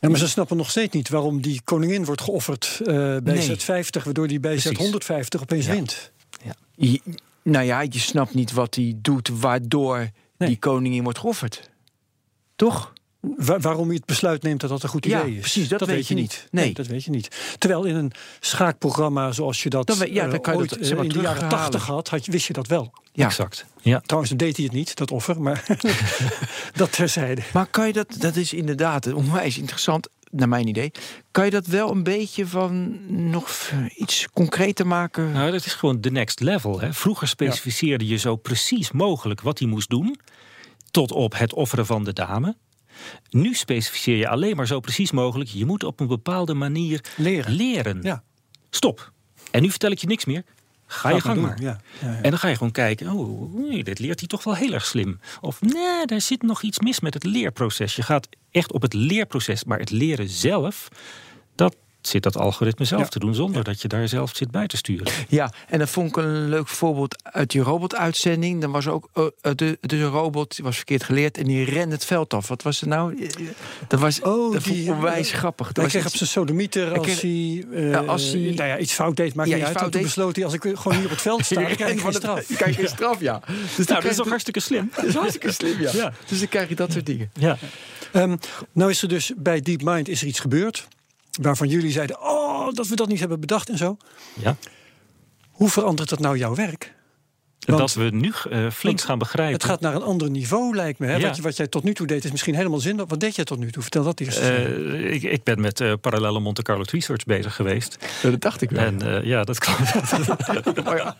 [0.00, 3.56] Ja, maar ze snappen nog steeds niet waarom die koningin wordt geofferd eh, bij Nee.
[3.56, 4.78] Z50, waardoor die bij Precies.
[5.38, 5.72] Z150 opeens Ja.
[5.72, 6.10] wint.
[6.74, 7.00] Je-
[7.42, 9.98] nou ja, je snapt niet wat hij doet waardoor
[10.38, 10.48] Nee.
[10.48, 11.70] die koningin wordt geofferd.
[12.56, 12.92] Toch?
[13.36, 15.40] Wa- waarom hij het besluit neemt dat dat een goed Ja, idee is.
[15.40, 16.46] precies, dat weet je niet.
[16.50, 16.64] Nee.
[16.64, 16.74] Nee.
[16.74, 17.54] dat weet je niet.
[17.58, 20.70] Terwijl in een schaakprogramma zoals je dat, Dan we- ja, dan eh, kan je ooit
[20.70, 21.48] dat, eh, zeg maar, in de jaren.
[21.48, 22.92] 80 had, had je, wist je dat wel.
[23.12, 23.24] Ja.
[23.26, 23.66] Exact.
[23.80, 24.00] Ja.
[24.00, 25.64] Trouwens, dan deed hij het niet, dat offer, maar
[26.74, 27.42] dat terzijde.
[27.52, 30.90] Maar kan je dat, dat is inderdaad onwijs interessant, naar mijn idee.
[31.30, 32.98] Kan je dat wel een beetje van
[33.30, 35.32] nog iets concreter maken?
[35.32, 36.80] Nou, dat is gewoon de next level.
[36.80, 36.92] Hè.
[36.92, 40.18] Vroeger specificeerde je zo precies mogelijk wat hij moest doen,
[40.90, 42.56] tot op het offeren van de dame.
[43.30, 45.50] Nu specificeer je alleen maar zo precies mogelijk.
[45.50, 47.52] Je moet op een bepaalde manier Leren.
[47.52, 48.02] leren.
[48.02, 48.22] Ja,
[48.70, 49.12] Stop.
[49.50, 50.44] En nu vertel ik je niks meer.
[50.86, 51.60] Ga je maar gang maar.
[51.60, 51.80] ja.
[52.00, 52.22] Ja, ja.
[52.22, 55.20] En dan ga je gewoon kijken, oh, dit leert hij toch wel heel erg slim.
[55.40, 57.96] Of nee, daar zit nog iets mis met het leerproces.
[57.96, 60.88] Je gaat echt op het leerproces, maar het leren zelf,
[62.08, 63.08] zit dat algoritme zelf Ja.
[63.08, 65.12] te doen, zonder dat je daar zelf zit bij te sturen.
[65.28, 68.60] Ja, en dat vond ik een leuk voorbeeld uit die robotuitzending.
[68.60, 71.94] Dan was ook eh, eh, de, de robot die was verkeerd geleerd en die rende
[71.94, 72.48] het veld af.
[72.48, 73.22] Wat was er nou?
[73.22, 73.28] Eh,
[73.88, 75.66] Dat was Oh, dat die, onwijs grappig.
[75.66, 78.68] Dat Hij was kreeg op zijn sodemieter als kreeg- hij, eh, Ja, als hij- nou
[78.68, 79.82] ja, iets fout deed, maakt Ja, niet iets uit.
[79.82, 80.02] Toen deed.
[80.02, 82.46] besloot hij, als ik gewoon hier op het veld sta, dan krijg ik geen straf.
[82.46, 83.40] Dan krijg geen straf, ja.
[83.76, 84.90] Dus dan Nou, dat is toch hartstikke slim?
[84.96, 85.90] dat is hartstikke slim, ja.
[85.92, 86.12] Ja.
[86.26, 87.30] Dus dan krijg je dat soort dingen.
[87.34, 87.56] Ja.
[88.12, 88.36] Ehm,
[88.72, 90.86] nou is er dus bij DeepMind is er iets gebeurd...
[91.42, 93.96] waarvan jullie zeiden, oh, dat we dat niet hebben bedacht en zo.
[94.34, 94.56] ja.
[95.50, 96.94] Hoe verandert dat nou jouw werk?
[97.66, 99.54] Want- dat we nu eh, flink gaan begrijpen.
[99.54, 101.06] Het gaat naar een ander niveau, lijkt me.
[101.06, 101.16] Hè?
[101.16, 101.34] Ja.
[101.42, 103.06] Wat, jij tot nu toe deed is misschien helemaal zinloos.
[103.08, 103.82] Wat deed jij tot nu toe?
[103.82, 104.38] Vertel dat eerst.
[104.38, 107.98] Eh, ik, ik ben met eh, parallele Monte Carlo Research bezig geweest.
[108.22, 108.84] dat dacht ik wel.
[108.84, 109.80] En eh, ja, dat klopt.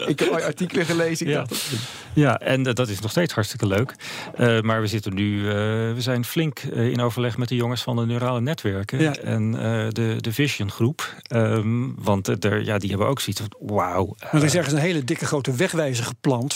[0.09, 1.26] ik, heb, al- artikelen gelezen.
[1.26, 1.38] Ik Ja.
[1.44, 1.66] dacht,
[2.12, 3.94] Ja, en dat is nog steeds hartstikke leuk.
[4.36, 7.82] Eh, maar we zitten nu, eh, we zijn flink eh, in overleg met de jongens
[7.82, 9.14] van de neurale netwerken Ja.
[9.16, 11.14] en eh, de, de Vision groep.
[11.22, 14.14] Ehm, want er, ja, die hebben ook zoiets van, wauw.
[14.20, 16.07] Maar er is ergens een hele dikke grote wegwijzer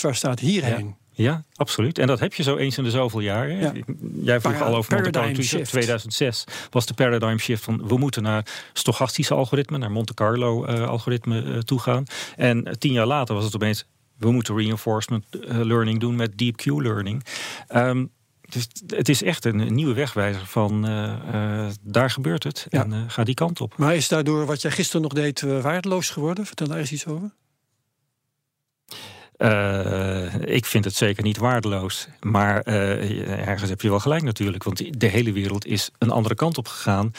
[0.01, 0.95] Waar staat hierheen?
[1.13, 1.97] Ja, absoluut.
[1.97, 3.47] En dat heb je zo eens in de zoveel jaar.
[3.49, 3.59] hè.
[3.59, 3.73] Ja.
[4.23, 5.47] Jij vroeg Para- al over Monte Carlo paradigm Research.
[5.67, 5.71] shift.
[5.71, 10.87] 2006 was de paradigm shift van we moeten naar stochastische algoritmen, naar Monte Carlo eh,
[10.87, 12.03] algoritme eh, toe gaan.
[12.35, 13.85] En eh, tien jaar later was het opeens
[14.17, 17.23] we moeten reinforcement learning doen met deep Q learning.
[17.67, 18.05] Ehm,
[18.49, 20.81] dus het is echt een, nieuwe wegwijzer van
[21.81, 22.83] daar gebeurt het Ja.
[22.83, 23.77] en ga die kant op.
[23.77, 26.45] Maar is daardoor wat jij gisteren nog deed waardeloos geworden?
[26.45, 27.31] Vertel daar eens iets over.
[29.41, 32.07] Eh, ik vind het zeker niet waardeloos.
[32.19, 34.63] Maar eh, ergens heb je wel gelijk natuurlijk.
[34.63, 37.11] Want de hele wereld is een andere kant op gegaan.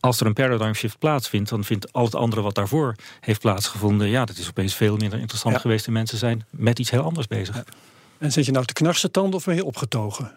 [0.00, 4.08] Als er een paradigm shift plaatsvindt, dan vindt al het andere wat daarvoor heeft plaatsgevonden.
[4.08, 5.60] Ja, dat is opeens veel minder interessant Ja.
[5.60, 5.86] geweest.
[5.86, 7.64] En mensen zijn met iets heel anders bezig.
[8.18, 10.32] En zit je nou te knarsen tanden of ben je opgetogen?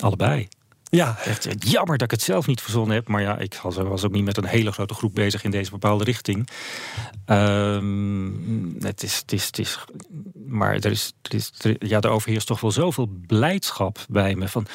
[0.00, 0.48] Allebei.
[0.90, 3.08] Ja, Echt eh, jammer dat ik het zelf niet verzonnen heb.
[3.08, 6.04] Maar ja, ik was ook niet met een hele grote groep bezig in deze bepaalde
[6.04, 6.48] richting.
[7.24, 8.30] Ehm,
[8.80, 9.78] het is, het is, het is,
[10.46, 14.48] maar er is, er is, er- ja, er overheerst toch wel zoveel blijdschap bij me.
[14.48, 14.66] Van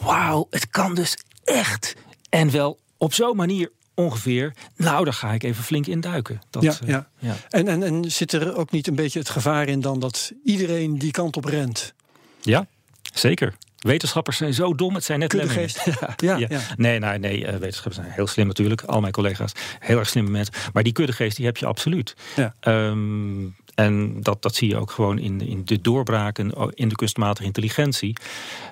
[0.00, 1.94] wauw, het kan dus echt.
[2.28, 6.40] En wel op zo'n manier ongeveer, nou, daar ga ik even flink induiken.
[6.50, 7.08] Dat, ja, eh, ja.
[7.18, 7.36] ja.
[7.48, 10.98] En, en, en zit er ook niet een beetje het gevaar in dan dat iedereen
[10.98, 11.94] die kant op rent?
[12.42, 12.66] Ja,
[13.14, 13.54] zeker.
[13.84, 15.68] Wetenschappers zijn zo dom, het zijn net lemmingen.
[16.16, 16.46] Ja, ja.
[16.48, 16.60] Ja.
[16.76, 18.82] Nee, nee, nee, eh, wetenschappers zijn heel slim natuurlijk.
[18.82, 20.54] Al mijn collega's, heel erg slimme mensen.
[20.72, 22.14] Maar die kuddegeest, die heb je absoluut.
[22.36, 22.54] Ja.
[22.60, 23.44] Ehm,
[23.74, 28.16] en dat, dat zie je ook gewoon in, in de doorbraken in de kunstmatige intelligentie.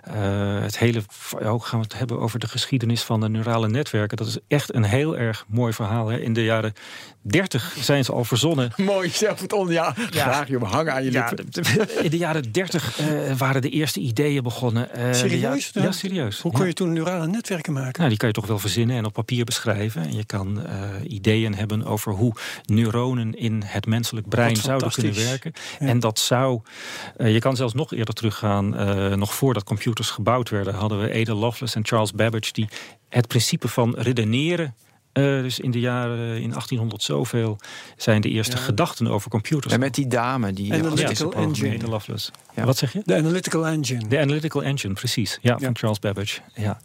[0.02, 0.14] Eh,
[0.60, 1.02] het hele,
[1.44, 4.16] ook gaan we het hebben over de geschiedenis van de neurale netwerken.
[4.16, 6.08] Dat is echt een heel erg mooi verhaal.
[6.08, 6.18] Hè.
[6.20, 6.72] In de jaren
[7.22, 8.72] 30 zijn ze al verzonnen.
[8.92, 9.68] Mooi, zelf het on.
[9.68, 10.72] Ja, graag, joh.
[10.72, 11.32] Hangen aan je Ja,
[12.02, 14.94] in de jaren 30 eh, waren de eerste ideeën begonnen.
[14.94, 15.70] Eh, Serieus?
[15.74, 16.40] ja, ja, serieus.
[16.40, 16.66] Hoe kon Ja.
[16.66, 17.96] je toen neurale netwerken maken?
[17.96, 20.02] Nou, die kan je toch wel verzinnen en op papier beschrijven.
[20.02, 22.34] En je kan eh, ideeën hebben over hoe
[22.64, 25.52] neuronen in het menselijk brein zouden kunnen werken.
[25.80, 25.86] Ja.
[25.86, 26.60] En dat zou.
[27.16, 28.76] eh, je kan zelfs nog eerder teruggaan.
[28.76, 32.68] eh, nog voordat computers gebouwd werden, hadden we Ada Lovelace en Charles Babbage die
[33.08, 34.74] het principe van redeneren.
[35.12, 37.58] Eh, dus in de jaren in 1800 zoveel
[37.96, 38.62] zijn de eerste Ja.
[38.62, 39.72] gedachten over computers.
[39.72, 40.72] En met die dame die...
[40.72, 41.74] Eh, de Analytical engine.
[41.74, 42.30] Ada Lovelace.
[42.54, 42.64] Ja.
[42.64, 43.02] Wat zeg je?
[43.04, 44.08] De analytical engine.
[44.08, 45.38] De Analytical Engine, precies.
[45.42, 45.64] Ja, Ja.
[45.64, 46.40] van Charles Babbage.
[46.54, 46.80] Ja.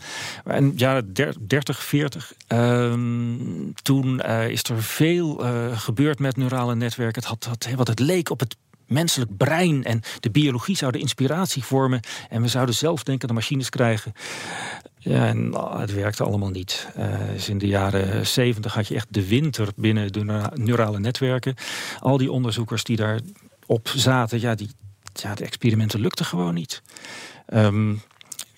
[0.46, 2.34] En jaren der- 30, 40.
[2.48, 7.22] ehm, toen eh, is er veel eh, gebeurd met neurale netwerken.
[7.22, 8.56] Het, had, had, wat het leek op het
[8.88, 9.84] menselijk brein.
[9.84, 12.00] En de biologie zou de inspiratie vormen.
[12.30, 14.14] En we zouden zelfdenkende machines krijgen.
[15.08, 16.88] Ja, en ah, het werkte allemaal niet.
[16.96, 21.00] Eh, dus in de jaren 70 had je echt de winter binnen de neura- neurale
[21.00, 21.56] netwerken.
[22.00, 24.70] Al die onderzoekers die daarop zaten, ja, die,
[25.14, 26.82] ja, de experimenten lukten gewoon niet.
[27.46, 27.96] Ehm,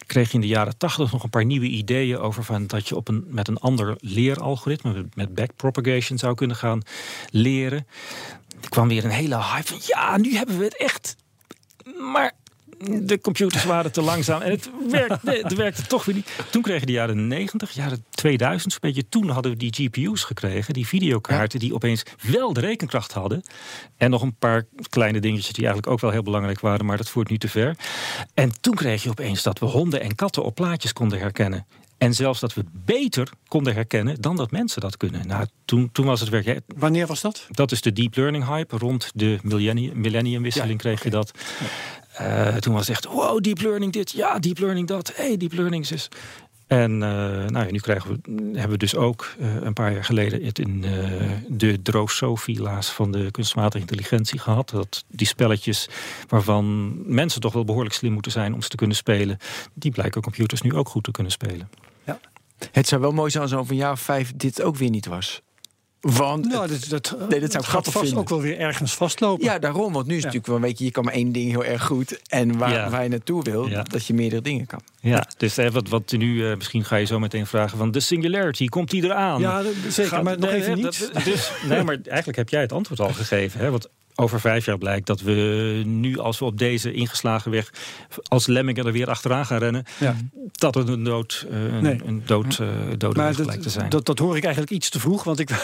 [0.06, 2.95] kreeg je in de jaren tachtig nog een paar nieuwe ideeën over van dat je
[2.95, 6.82] op een, met een ander leeralgoritme, met backpropagation, zou kunnen gaan
[7.32, 7.88] leren.
[8.62, 11.16] Er kwam weer een hele hype van ja, nu hebben we het echt.
[12.12, 12.32] Maar
[13.01, 16.30] de computers waren te langzaam en het werkte, het werkte toch weer niet.
[16.49, 20.73] Toen kregen de jaren 90, jaren 2000, een beetje toen hadden we die GPU's gekregen,
[20.73, 23.43] die videokaarten die opeens wel de rekenkracht hadden.
[23.97, 27.09] En nog een paar kleine dingetjes die eigenlijk ook wel heel belangrijk waren, maar dat
[27.09, 27.75] voert nu te ver.
[28.34, 31.65] En toen kreeg je opeens dat we honden en katten op plaatjes konden herkennen.
[31.97, 35.27] En zelfs dat we beter konden herkennen dan dat mensen dat kunnen.
[35.27, 36.45] Nou, toen, toen was het werk.
[36.45, 37.47] ja, Wanneer was dat?
[37.49, 38.77] dat is de deep learning hype.
[38.77, 41.32] Rond de millennium, millenniumwisseling Ja, kreeg je dat.
[42.20, 45.53] Eh, toen was het echt, wow, deep learning dit, ja, deep learning dat, hey, deep
[45.53, 46.07] learning zus.
[46.67, 47.09] En eh,
[47.45, 50.59] nou ja, nu krijgen we, hebben we dus ook eh, een paar jaar geleden het
[50.59, 50.82] in
[51.47, 54.70] de droosofila's van de kunstmatige intelligentie gehad.
[54.70, 55.89] Dat die spelletjes
[56.28, 59.38] waarvan mensen toch wel behoorlijk slim moeten zijn om ze te kunnen spelen,
[59.74, 61.70] die blijken computers nu ook goed te kunnen spelen.
[62.72, 65.05] Het zou wel mooi zijn als over een jaar of vijf dit ook weer niet
[65.05, 65.41] was.
[66.02, 68.18] Want Nou, dat, dat, Nee, dat zou het ik gaat vast vinden.
[68.18, 69.45] ook wel weer ergens vastlopen.
[69.45, 69.93] Ja, daarom.
[69.93, 70.86] Want nu is het natuurlijk wel een beetje...
[70.86, 72.20] je kan maar één ding heel erg goed.
[72.28, 72.89] En waar, Ja.
[72.89, 73.84] waar je naartoe wil, Ja.
[73.84, 74.80] dat je meerdere dingen kan.
[75.02, 78.00] Ja, dus eh, wat, wat nu, eh, misschien ga je zo meteen vragen van de
[78.00, 79.41] singularity, komt die eraan?
[79.41, 81.24] Ja, dat- zeker, Gaat- maar nog nee, even hè, niet.
[81.26, 83.60] dus, nee, maar eigenlijk heb jij het antwoord al gegeven.
[83.60, 83.72] Hè?
[83.72, 83.89] Want
[84.20, 85.32] over vijf jaar blijkt dat we
[85.86, 87.72] nu, als we op deze ingeslagen weg...
[88.28, 89.84] als lemmingen er weer achteraan gaan rennen...
[89.99, 90.15] Ja.
[90.51, 92.01] dat het een, dood, eh, een, Nee.
[92.05, 92.67] een dood, eh,
[92.97, 93.89] dode Maar weg dat, blijkt te zijn.
[93.89, 95.24] dat, dat hoor ik eigenlijk iets te vroeg.
[95.24, 95.49] Want ik,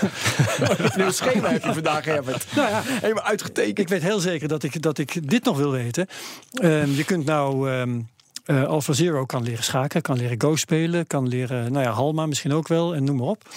[0.95, 2.45] Een schema heb je vandaag, Herbert.
[2.55, 3.79] nou ja, Helemaal uitgetekend.
[3.79, 6.07] ik weet heel zeker dat ik, dat ik dit nog wil weten.
[6.53, 7.99] Ehm, je kunt nou ehm
[8.45, 12.25] eh, Alpha Zero kan leren schaken, kan leren Go spelen, kan leren, nou ja, Halma
[12.25, 13.49] misschien ook wel en noem maar op.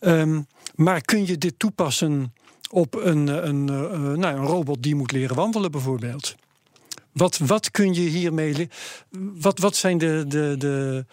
[0.00, 0.40] Ehm,
[0.74, 2.32] maar kun je dit toepassen
[2.70, 6.34] op een, eh, een, eh, eh, nou, een robot die moet leren wandelen bijvoorbeeld?
[7.12, 8.68] Wat, wat kun je hiermee...
[9.40, 11.04] Wat, wat zijn de, de, de,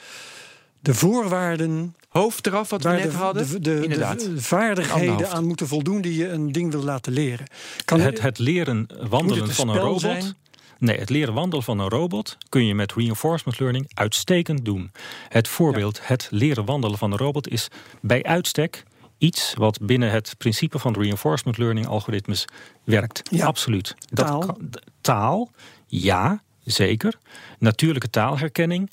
[0.79, 3.49] de voorwaarden Hoofd eraf, wat we net de, hadden.
[3.49, 4.19] de, de, Inderdaad.
[4.19, 7.45] de vaardigheden aan moeten voldoen die je een ding wil laten leren?
[7.85, 9.99] Kan het, het leren wandelen het van een robot...
[9.99, 10.35] zijn?
[10.77, 14.91] Nee, het leren wandelen van een robot kun je met reinforcement learning uitstekend doen.
[15.29, 17.67] Het voorbeeld, het leren wandelen van een robot, is
[18.01, 18.83] bij uitstek
[19.23, 22.45] iets wat binnen het principe van reinforcement learning algoritmes
[22.83, 23.21] werkt.
[23.31, 23.45] Ja.
[23.45, 23.95] Absoluut.
[24.13, 24.39] Taal?
[24.39, 24.69] kan-
[25.01, 25.49] taal,
[25.87, 27.13] ja, zeker.
[27.59, 28.91] Natuurlijke taalherkenning,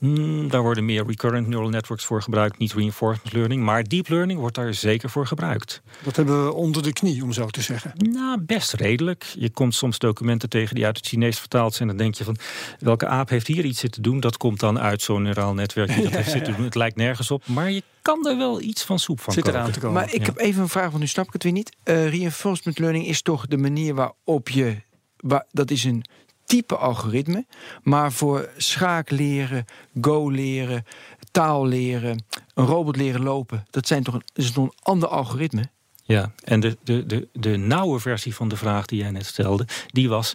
[0.00, 3.62] mm, daar worden meer recurrent neural networks voor gebruikt, niet reinforcement learning.
[3.62, 5.82] Maar deep learning wordt daar zeker voor gebruikt.
[6.02, 7.92] Dat hebben we onder de knie, om zo te zeggen.
[7.96, 9.24] Nou, best redelijk.
[9.38, 11.88] Je komt soms documenten tegen die uit het Chinees vertaald zijn.
[11.88, 12.36] Dan denk je van,
[12.78, 14.20] welke aap heeft hier iets zitten doen?
[14.20, 16.64] Dat komt dan uit zo'n neuraal netwerk die dat heeft zitten doen.
[16.64, 19.58] Het lijkt nergens op, maar je kan er wel iets van soep van Zit koken.
[19.60, 19.94] eraan te komen.
[19.94, 20.24] Maar ik Ja.
[20.24, 21.76] heb even een vraag, want nu snap ik het weer niet.
[21.82, 24.76] Eh, reinforcement learning is toch de manier waarop je...
[25.16, 26.04] Waar, dat is een
[26.46, 27.46] type algoritme.
[27.82, 29.64] Maar voor schaak leren,
[30.00, 30.84] go leren,
[31.30, 32.24] taal leren...
[32.54, 33.66] een robot leren lopen...
[33.70, 35.68] dat zijn toch een, is nog een ander algoritme?
[36.02, 39.66] Ja, en de, de, de, de nauwe versie van de vraag die jij net stelde,
[39.86, 40.34] die was: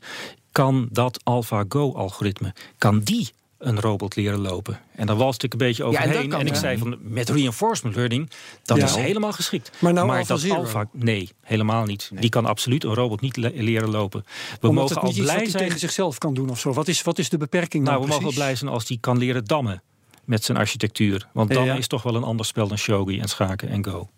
[0.52, 4.80] kan dat AlphaGo-algoritme, kan die een robot leren lopen.
[4.96, 6.30] En daar was ik een beetje Ja, en dat overheen.
[6.30, 6.60] kan, en ik ja.
[6.60, 8.30] zei van met reinforcement learning,
[8.64, 8.84] dat Ja.
[8.84, 9.72] is helemaal geschikt.
[9.80, 10.56] Maar nou Alpha dat Zero?
[10.56, 12.12] Alpha, nee, helemaal niet.
[12.14, 14.24] Die kan absoluut een robot niet le- leren lopen.
[14.62, 15.64] We Omdat mogen het al niet iets wat blij hij zijn.
[15.64, 16.74] tegen zichzelf kan doen of zo.
[16.74, 18.98] Wat is, wat is de beperking Nou, nou, we mogen wel blij zijn als die
[19.02, 19.82] kan leren dammen
[20.26, 21.28] met zijn architectuur.
[21.34, 21.80] Want dammen ja.
[21.80, 24.10] is toch wel een ander spel dan shogi en schaken en go.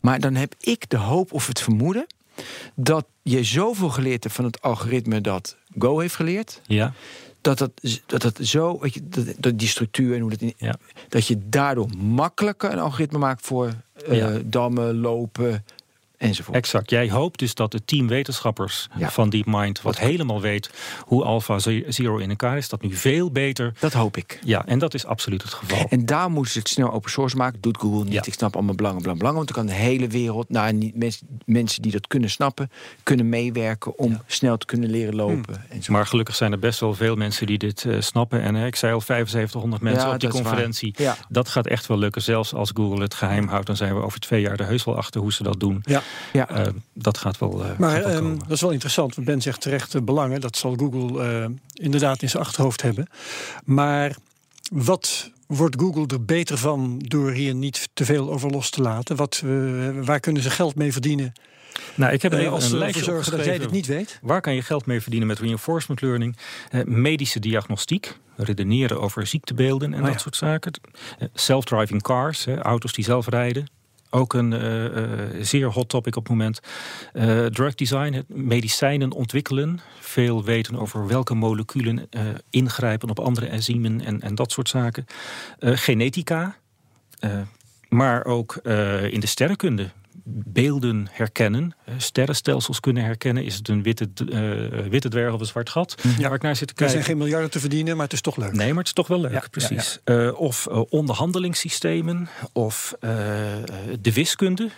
[0.00, 2.06] Maar dan heb ik de hoop of het vermoeden
[2.74, 6.60] dat je zoveel geleerd hebt van het algoritme dat Go heeft geleerd.
[6.66, 6.92] Ja,
[7.42, 7.70] Dat dat,
[8.06, 10.74] dat, dat zo, weet je, dat, dat die structuur en hoe dat in, Ja.
[11.08, 13.72] dat je daardoor makkelijker een algoritme maakt voor
[14.06, 14.38] eh, Ja.
[14.44, 15.64] dammen, lopen
[16.28, 16.56] enzovoort.
[16.56, 16.90] exact.
[16.90, 19.10] Jij hoopt dus dat het team wetenschappers Ja.
[19.10, 19.82] van DeepMind...
[19.82, 20.70] wat helemaal weet
[21.06, 22.68] hoe Alpha Ze- Zero in elkaar is...
[22.68, 23.72] dat nu veel beter...
[23.78, 24.38] Dat hoop ik.
[24.44, 25.86] Ja, en dat is absoluut het geval.
[25.88, 27.60] En daar moeten ze het snel open source maken.
[27.60, 28.12] Doet Google niet.
[28.12, 28.22] Ja.
[28.24, 29.44] Ik snap allemaal belangen, belangen, belangen.
[29.44, 32.70] Want dan kan de hele wereld, nou, niet, mensen, mensen die dat kunnen snappen,
[33.02, 35.64] kunnen meewerken om snel te kunnen leren lopen.
[35.68, 35.92] En zo.
[35.92, 38.42] Maar gelukkig zijn er best wel veel mensen die dit eh, snappen.
[38.42, 40.94] En eh, ik zei al 7500 mensen op die conferentie.
[41.28, 42.22] Dat gaat echt wel lukken.
[42.22, 43.66] Zelfs als Google het geheim houdt...
[43.66, 45.80] dan zijn we over twee jaar er heus wel achter hoe ze dat doen.
[45.82, 46.02] Ja.
[46.32, 46.48] Ja.
[46.48, 49.42] Eh, dat gaat wel, eh, Maar gaat wel ehm, dat is wel interessant, want Ben
[49.42, 50.40] zegt terecht belangen.
[50.40, 53.06] Dat zal Google eh, inderdaad in zijn achterhoofd hebben.
[53.64, 54.16] Maar
[54.72, 59.16] wat wordt Google er beter van door hier niet te veel over los te laten?
[59.16, 59.42] Wat,
[60.02, 61.32] waar kunnen ze geld mee verdienen
[61.94, 64.18] Nou, ik heb even als een lijstje zorgen dat jij dit niet weet?
[64.22, 66.36] Waar kan je geld mee verdienen met reinforcement learning?
[66.70, 70.20] Eh, medische diagnostiek, redeneren over ziektebeelden en Oh dat ja.
[70.20, 70.72] soort zaken.
[71.18, 73.66] Eh, self-driving cars, hè, auto's die zelf rijden.
[74.14, 76.60] Ook een eh, eh, zeer hot topic op het moment.
[77.12, 79.80] Eh, drug design, medicijnen ontwikkelen.
[80.00, 82.08] Veel weten over welke moleculen
[82.50, 85.06] ingrijpen op andere enzymen en, en dat soort zaken.
[85.60, 86.56] Genetica,
[87.88, 88.56] maar ook
[89.10, 89.90] in de sterrenkunde.
[90.24, 93.44] Beelden herkennen, eh, sterrenstelsels kunnen herkennen.
[93.44, 95.94] Is het een witte, eh, witte dwerg of een zwart gat?
[96.18, 96.22] Ja.
[96.26, 96.94] Waar ik naar zit te Er kijken.
[96.94, 98.52] zijn geen miljarden te verdienen, maar het is toch leuk.
[98.52, 99.98] Nee, maar het is toch wel leuk, Ja, ja, precies.
[100.34, 102.94] Of onderhandelingssystemen, of
[104.00, 104.70] de wiskunde,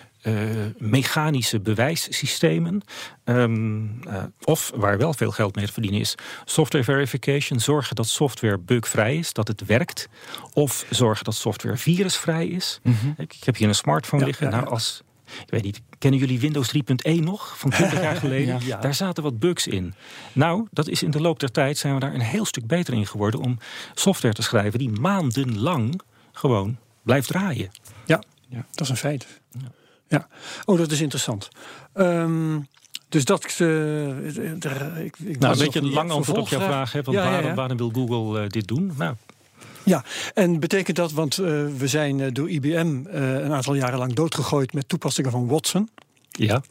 [0.78, 2.82] mechanische bewijssystemen.
[3.24, 6.14] Ehm, eh, of waar wel veel geld mee te verdienen is,
[6.44, 7.60] software verification.
[7.60, 10.08] Zorgen dat software bugvrij is, dat het werkt.
[10.52, 12.80] Of zorgen dat software virusvrij is.
[13.16, 14.50] ik, ik heb hier een smartphone liggen.
[14.50, 15.02] Nou, als,
[15.42, 17.58] ik weet niet, kennen jullie Windows 3.1 nog?
[17.58, 18.60] Van 20 jaar geleden?
[18.66, 18.76] Ja.
[18.80, 19.94] Daar zaten wat bugs in.
[20.32, 22.94] Nou, dat is in de loop der tijd zijn we daar een heel stuk beter
[22.94, 23.58] in geworden om
[23.94, 26.00] software te schrijven die maandenlang
[26.32, 27.70] gewoon blijft draaien.
[28.06, 28.64] Ja, Ja.
[28.70, 29.26] dat is een feit.
[30.08, 30.28] Ja.
[30.64, 31.48] Oh, dat is interessant.
[31.92, 32.58] Ehm,
[33.08, 33.58] dus dat...
[33.58, 36.92] er- ik, ik Nou, een beetje een lang antwoord op jouw vraag.
[36.92, 37.54] Hè, want Ja, ja, waarom, ja.
[37.54, 38.92] waarom wil Google eh, dit doen?
[38.98, 39.14] Nou,
[39.84, 40.04] Ja,
[40.34, 44.12] en betekent dat, want eh, we zijn eh, door IBM eh, een aantal jaren lang
[44.12, 45.88] doodgegooid met toepassingen van Watson.
[46.30, 46.62] ja.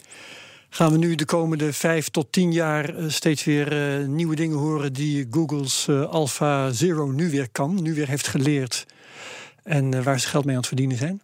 [0.70, 5.28] Gaan we nu de komende vijf tot tien jaar steeds weer nieuwe dingen horen die
[5.32, 8.86] Google's Alpha Zero nu weer kan, nu weer heeft geleerd
[9.64, 11.22] en waar ze geld mee aan het verdienen zijn?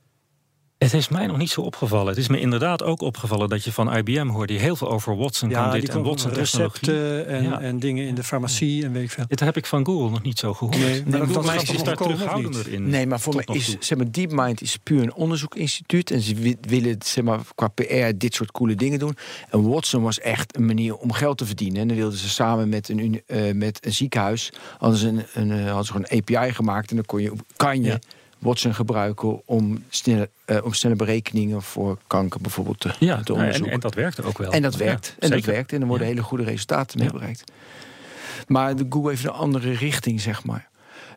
[0.80, 2.08] Het is mij nog niet zo opgevallen.
[2.08, 5.50] Het is me inderdaad ook opgevallen dat je van IBM hoorde heel veel over Watson
[5.50, 7.60] kan dit die en Watson recepten en, Ja.
[7.62, 9.24] en dingen in de farmacie en weet ik veel.
[9.28, 10.78] Dit heb ik van Google nog niet zo gehoord.
[10.78, 12.74] Nee, maar Nee, Google is daar terughoudender niet?
[12.74, 12.90] in.
[12.90, 16.12] Nee, maar voor mij is zeg maar, DeepMind is puur een onderzoekinstituut.
[16.12, 19.16] En ze wi- willen zeg maar, qua PR dit soort coole dingen doen.
[19.50, 21.82] En Watson was echt een manier om geld te verdienen.
[21.82, 24.52] En dan wilden ze samen met een, eh, met een ziekenhuis...
[24.78, 26.90] hadden ze, een, een, eh, hadden ze gewoon een API gemaakt.
[26.90, 28.00] En dan kon je, kan je Ja.
[28.40, 31.62] Watson gebruiken om snelle, eh, om snelle berekeningen...
[31.62, 33.72] voor kanker bijvoorbeeld te, Ja, te nou, en, onderzoeken.
[33.74, 34.52] en dat werkte ook wel.
[34.52, 35.16] En dat Ja, werkt.
[35.20, 35.74] en dat werkt.
[35.74, 36.14] En er worden Ja.
[36.14, 37.44] hele goede resultaten mee bereikt.
[38.48, 40.70] Maar de Google heeft een andere richting, zeg maar.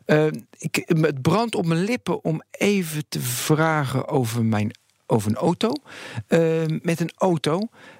[0.05, 0.25] Eh,
[0.57, 4.71] ik, het brandt op mijn lippen om even te vragen over, mijn,
[5.05, 5.71] over een auto.
[6.27, 6.39] Eh,
[6.81, 7.59] met een auto,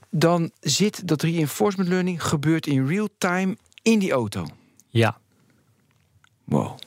[0.09, 4.45] dan zit dat reinforcement learning gebeurt in real time in die auto.
[4.89, 5.17] Ja,
[6.43, 6.78] Wow.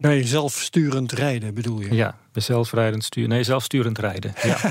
[0.00, 1.94] Bij zelfsturend rijden bedoel je?
[1.94, 2.18] ja.
[2.32, 3.28] zelfrijdend sturen.
[3.30, 4.32] Nee, zelfsturend rijden.
[4.42, 4.58] Ja.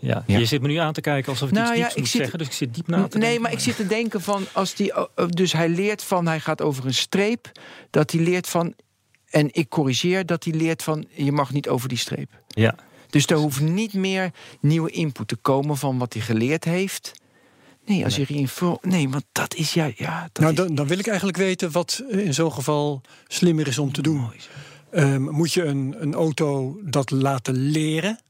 [0.00, 0.24] Ja.
[0.26, 0.38] Ja.
[0.38, 2.38] Je zit me nu aan te kijken alsof ik Nou iets ja, moet zit- zeggen.
[2.38, 3.20] Dus ik zit diep na te denken.
[3.20, 4.96] Nee, maar ik zit te denken van als die.
[4.96, 7.50] oh, oh, Dus hij leert van, hij gaat over een streep.
[7.90, 8.74] Dat hij leert van.
[9.30, 11.06] En ik corrigeer dat hij leert van.
[11.10, 12.30] Je mag niet over die streep.
[12.48, 12.74] Ja.
[13.10, 17.12] Dus er hoeft niet meer nieuwe input te komen van wat hij geleerd heeft.
[17.88, 18.78] Nee, als je reinfor...
[18.82, 19.90] Nee, want dat is ja.
[19.96, 23.66] ja dat Nou, dan, dan wil ik eigenlijk weten wat eh, in zo'n geval slimmer
[23.66, 24.30] is om te doen.
[24.90, 28.20] Ehm, moet je een, een auto dat laten leren?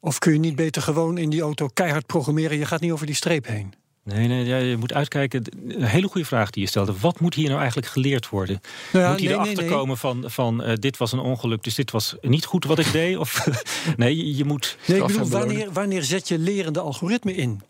[0.00, 2.58] Of kun je niet beter gewoon in die auto keihard programmeren?
[2.58, 3.74] Je gaat niet over die streep heen.
[4.04, 5.42] Nee, nee, ja, je moet uitkijken.
[5.68, 6.94] Een hele goede vraag die je stelde.
[7.00, 8.60] Wat moet hier nou eigenlijk geleerd worden?
[8.92, 9.78] Nou ja, moet hij nee, erachter nee, nee.
[9.78, 12.92] komen van, van eh, dit was een ongeluk, dus dit was niet goed wat ik
[12.92, 13.16] deed?
[13.16, 13.46] Of
[13.96, 14.76] nee, je, je moet.
[14.86, 17.60] Nee, ik bedoel, wanneer, wanneer zet je lerende algoritme in?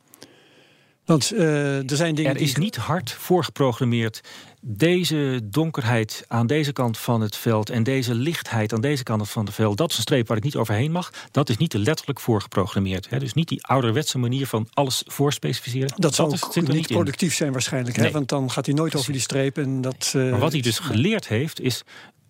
[1.05, 2.35] Want uh, er zijn dingen.
[2.35, 4.21] Er is niet hard voorgeprogrammeerd.
[4.61, 9.45] Deze donkerheid aan deze kant van het veld en deze lichtheid aan deze kant van
[9.45, 11.13] het veld, dat is een streep waar ik niet overheen mag.
[11.31, 13.11] Dat is niet letterlijk voorgeprogrammeerd.
[13.11, 13.19] Hè?
[13.19, 15.93] Dus niet die ouderwetse manier van alles voorspecificeren.
[15.97, 17.97] Dat zal ook niet, productief zijn waarschijnlijk.
[17.97, 18.11] Hè?
[18.11, 19.59] Want dan gaat hij nooit over die streep.
[19.59, 21.83] En dat, uh, maar wat hij dus geleerd heeft, is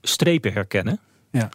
[0.03, 1.01] strepen herkennen.
[1.31, 1.49] Ja.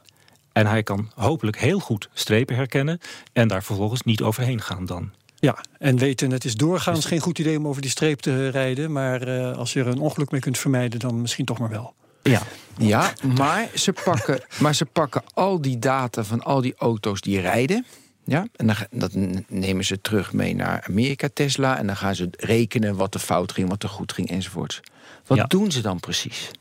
[0.51, 2.99] En hij kan hopelijk heel goed strepen herkennen
[3.33, 5.11] en daar vervolgens niet overheen gaan dan.
[5.39, 8.91] Ja, en weten het is doorgaans geen goed idee om over die streep te rijden.
[8.91, 11.93] Maar uh, als je er een ongeluk mee kunt vermijden, dan misschien toch maar wel.
[12.23, 12.41] Ja,
[12.77, 17.39] ja maar, ze pakken, maar ze pakken al die data van al die auto's die
[17.39, 17.85] rijden.
[18.23, 19.11] Ja, en dan, dat
[19.47, 21.77] nemen ze terug mee naar Amerika, Tesla.
[21.77, 24.79] En dan gaan ze rekenen wat er fout ging, wat er goed ging enzovoorts.
[25.27, 26.51] Wat doen ze dan precies?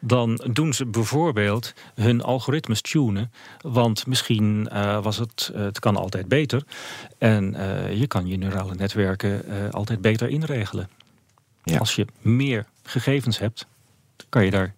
[0.00, 3.32] Dan doen ze bijvoorbeeld hun algoritmes tunen.
[3.60, 6.62] Want misschien uh, was het, uh, het kan altijd beter.
[7.18, 10.88] En uh, je kan je neurale netwerken altijd beter inregelen.
[11.62, 11.78] Ja.
[11.78, 13.66] Als je meer gegevens hebt,
[14.28, 14.74] kan je daar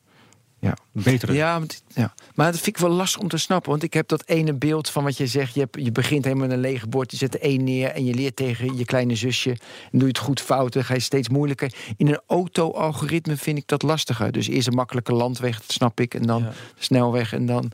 [0.59, 0.77] ja.
[0.93, 1.33] Betere.
[1.33, 1.61] Ja,
[1.95, 3.71] ja, maar dat vind ik wel lastig om te snappen.
[3.71, 5.55] Want ik heb dat ene beeld van wat je zegt.
[5.55, 7.11] Je, hebt, je begint helemaal met een lege bord.
[7.11, 9.51] Je zet er één neer en je leert tegen je kleine zusje.
[9.51, 9.59] En
[9.91, 11.73] doe je het goed fout, dan ga je steeds moeilijker.
[11.97, 14.33] In een auto-algoritme vind ik dat lastiger.
[14.33, 16.15] Dus eerst een makkelijke landweg, dat snap ik.
[16.15, 16.47] En dan
[16.79, 17.73] snelweg en dan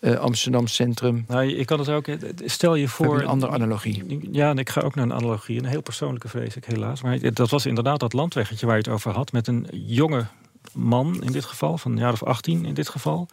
[0.00, 1.24] uh, Amsterdam Centrum.
[1.28, 2.06] Nou, je kan het ook.
[2.44, 3.20] Stel je voor.
[3.20, 4.28] Een andere analogie.
[4.32, 5.58] Ja, en ik ga ook naar een analogie.
[5.58, 7.02] Een heel persoonlijke vrees ik helaas.
[7.02, 9.32] Maar dat was inderdaad dat landweggetje waar je het over had.
[9.32, 10.26] Met een jonge
[10.72, 13.28] man in dit geval, van een jaar of 18 in dit geval.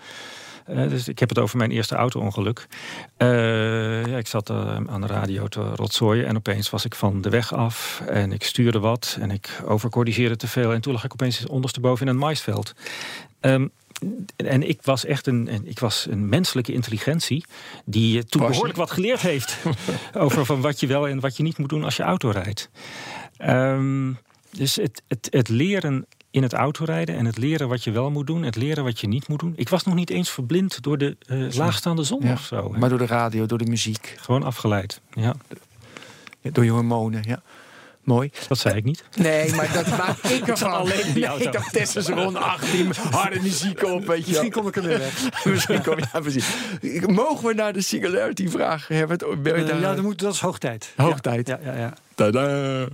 [0.69, 2.67] Uh, dus ik heb het over mijn eerste auto-ongeluk.
[3.17, 7.21] Uh, ja, ik zat uh, aan de radio te rotzooien en opeens was ik van
[7.21, 8.01] de weg af.
[8.07, 10.73] En ik stuurde wat en ik overcorrigeerde te veel.
[10.73, 12.73] En toen lag ik opeens ondersteboven in een maisveld.
[13.41, 13.71] Um,
[14.35, 17.45] en ik was echt een, ik was een menselijke intelligentie
[17.85, 19.57] die toen behoorlijk wat geleerd heeft
[20.13, 22.69] over van wat je wel en wat je niet moet doen als je auto rijdt.
[23.41, 24.17] Um,
[24.51, 28.27] dus het, het, het leren in het autorijden en het leren wat je wel moet
[28.27, 29.53] doen, het leren wat je niet moet doen.
[29.55, 32.69] Ik was nog niet eens verblind door de uh, laagstaande zon of zo.
[32.69, 34.15] Maar door de radio, door de muziek.
[34.19, 35.35] Gewoon afgeleid, ja.
[36.41, 37.41] Door je hormonen, ja.
[38.03, 38.31] Mooi.
[38.47, 39.03] Dat zei ik niet.
[39.15, 40.71] Nee, maar dat maak ik ervan.
[40.71, 41.45] alleen die auto.
[41.45, 45.33] ik dacht testosteron 18, harde muziek op, weet je Misschien kom ik er weer weg.
[45.45, 46.47] Misschien kom je, ja, precies.
[47.07, 49.23] Mogen we naar de singularity vragen, Herbert?
[49.23, 50.93] Uh, ja, dat, moet, dat is hoog tijd.
[50.95, 51.47] Hoog tijd.
[51.47, 51.93] Ja, ja, ja.
[52.15, 52.87] Tada!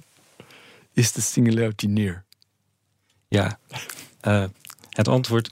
[0.93, 2.23] Is de singularity neer?
[3.29, 3.59] Ja,
[4.27, 4.43] uh,
[4.89, 5.51] het antwoord.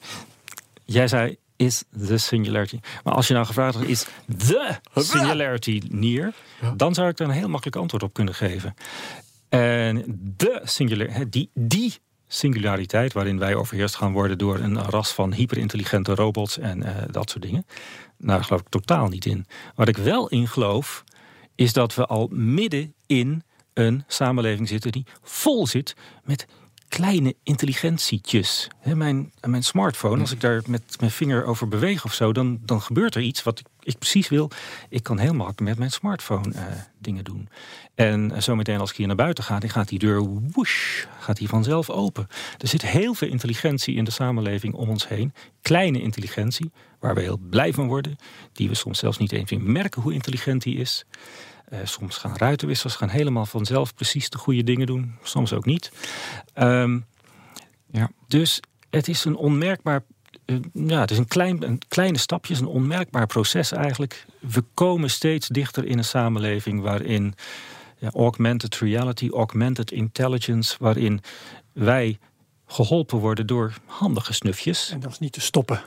[0.86, 2.80] Jij zei is the singularity.
[3.04, 4.06] Maar als je nou gevraagd had, is
[4.38, 6.34] the singularity near?
[6.76, 8.74] Dan zou ik er een heel makkelijk antwoord op kunnen geven.
[9.50, 10.04] En
[10.38, 11.94] de die, die
[12.28, 17.30] singulariteit waarin wij overheerst gaan worden door een ras van hyperintelligente robots en uh, dat
[17.30, 17.66] soort dingen.
[18.18, 19.48] Nou, daar geloof ik totaal niet in.
[19.76, 21.04] Wat ik wel in geloof,
[21.56, 26.48] is dat we al midden in een samenleving zitten die vol zit met
[26.88, 28.68] kleine intelligentietjes.
[28.84, 32.82] mijn, mijn smartphone, als ik daar met mijn vinger over beweeg of zo, dan, dan
[32.82, 34.52] gebeurt er iets wat ik, ik precies wil.
[34.90, 36.62] Ik kan heel makkelijk met mijn smartphone uh,
[37.00, 37.50] dingen doen.
[37.96, 41.38] En uh, zometeen als ik hier naar buiten ga, dan gaat die deur whoosh, gaat
[41.38, 42.28] die vanzelf open.
[42.58, 45.34] Er zit heel veel intelligentie in de samenleving om ons heen.
[45.62, 48.16] Kleine intelligentie, waar we heel blij van worden.
[48.54, 51.06] Die we soms zelfs niet eens merken hoe intelligent die is.
[51.74, 55.16] Uh, soms gaan ruitenwissers gaan helemaal vanzelf precies de goede dingen doen.
[55.24, 55.92] Soms ook niet.
[56.56, 57.06] Um,
[57.92, 58.10] ja.
[58.28, 58.60] Dus
[58.90, 60.04] het is een onmerkbaar
[60.46, 64.26] uh, ja, het is een, klein, een kleine stapje, een onmerkbaar proces eigenlijk.
[64.40, 67.34] We komen steeds dichter in een samenleving waarin
[67.98, 71.22] ja, augmented reality, augmented intelligence, waarin
[71.74, 72.18] wij
[72.68, 74.90] geholpen worden door handige snufjes.
[74.90, 75.82] En dat is niet te stoppen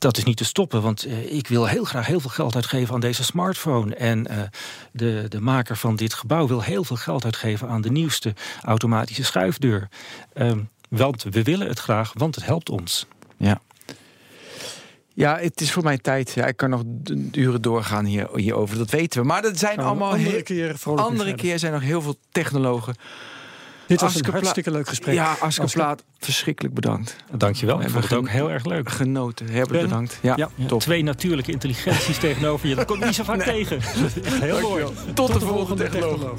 [0.00, 2.94] dat is niet te stoppen, want uh, ik wil heel graag heel veel geld uitgeven
[2.94, 3.94] aan deze smartphone.
[3.94, 4.38] En uh,
[4.92, 9.24] de, de maker van dit gebouw wil heel veel geld uitgeven aan de nieuwste automatische
[9.24, 9.88] schuifdeur.
[10.34, 10.52] Uh,
[10.88, 13.06] want we willen het graag, want het helpt ons.
[13.36, 13.60] Ja.
[15.14, 16.30] Ja, het is voor mij tijd.
[16.30, 16.82] Ja, ik kan nog
[17.32, 19.26] uren doorgaan hier, hierover, dat weten we.
[19.26, 20.76] Maar dat zijn allemaal andere keer.
[20.84, 22.94] Andere keer zijn nog heel veel technologen
[23.90, 25.14] dit was een hartstikke leuk gesprek.
[25.14, 27.16] Ja, Aske Plaat, verschrikkelijk bedankt.
[27.32, 28.90] Dankjewel, ik vond het ook heel erg leuk.
[28.90, 30.18] Genoten, Herbert bedankt.
[30.22, 30.48] Ja, ja.
[30.66, 30.80] Top.
[30.80, 33.78] Twee natuurlijke intelligenties tegenover je, dat komt niet zo vaak tegen.
[34.46, 34.84] heel mooi.
[35.14, 36.38] Tot, de, volgende, technoloog.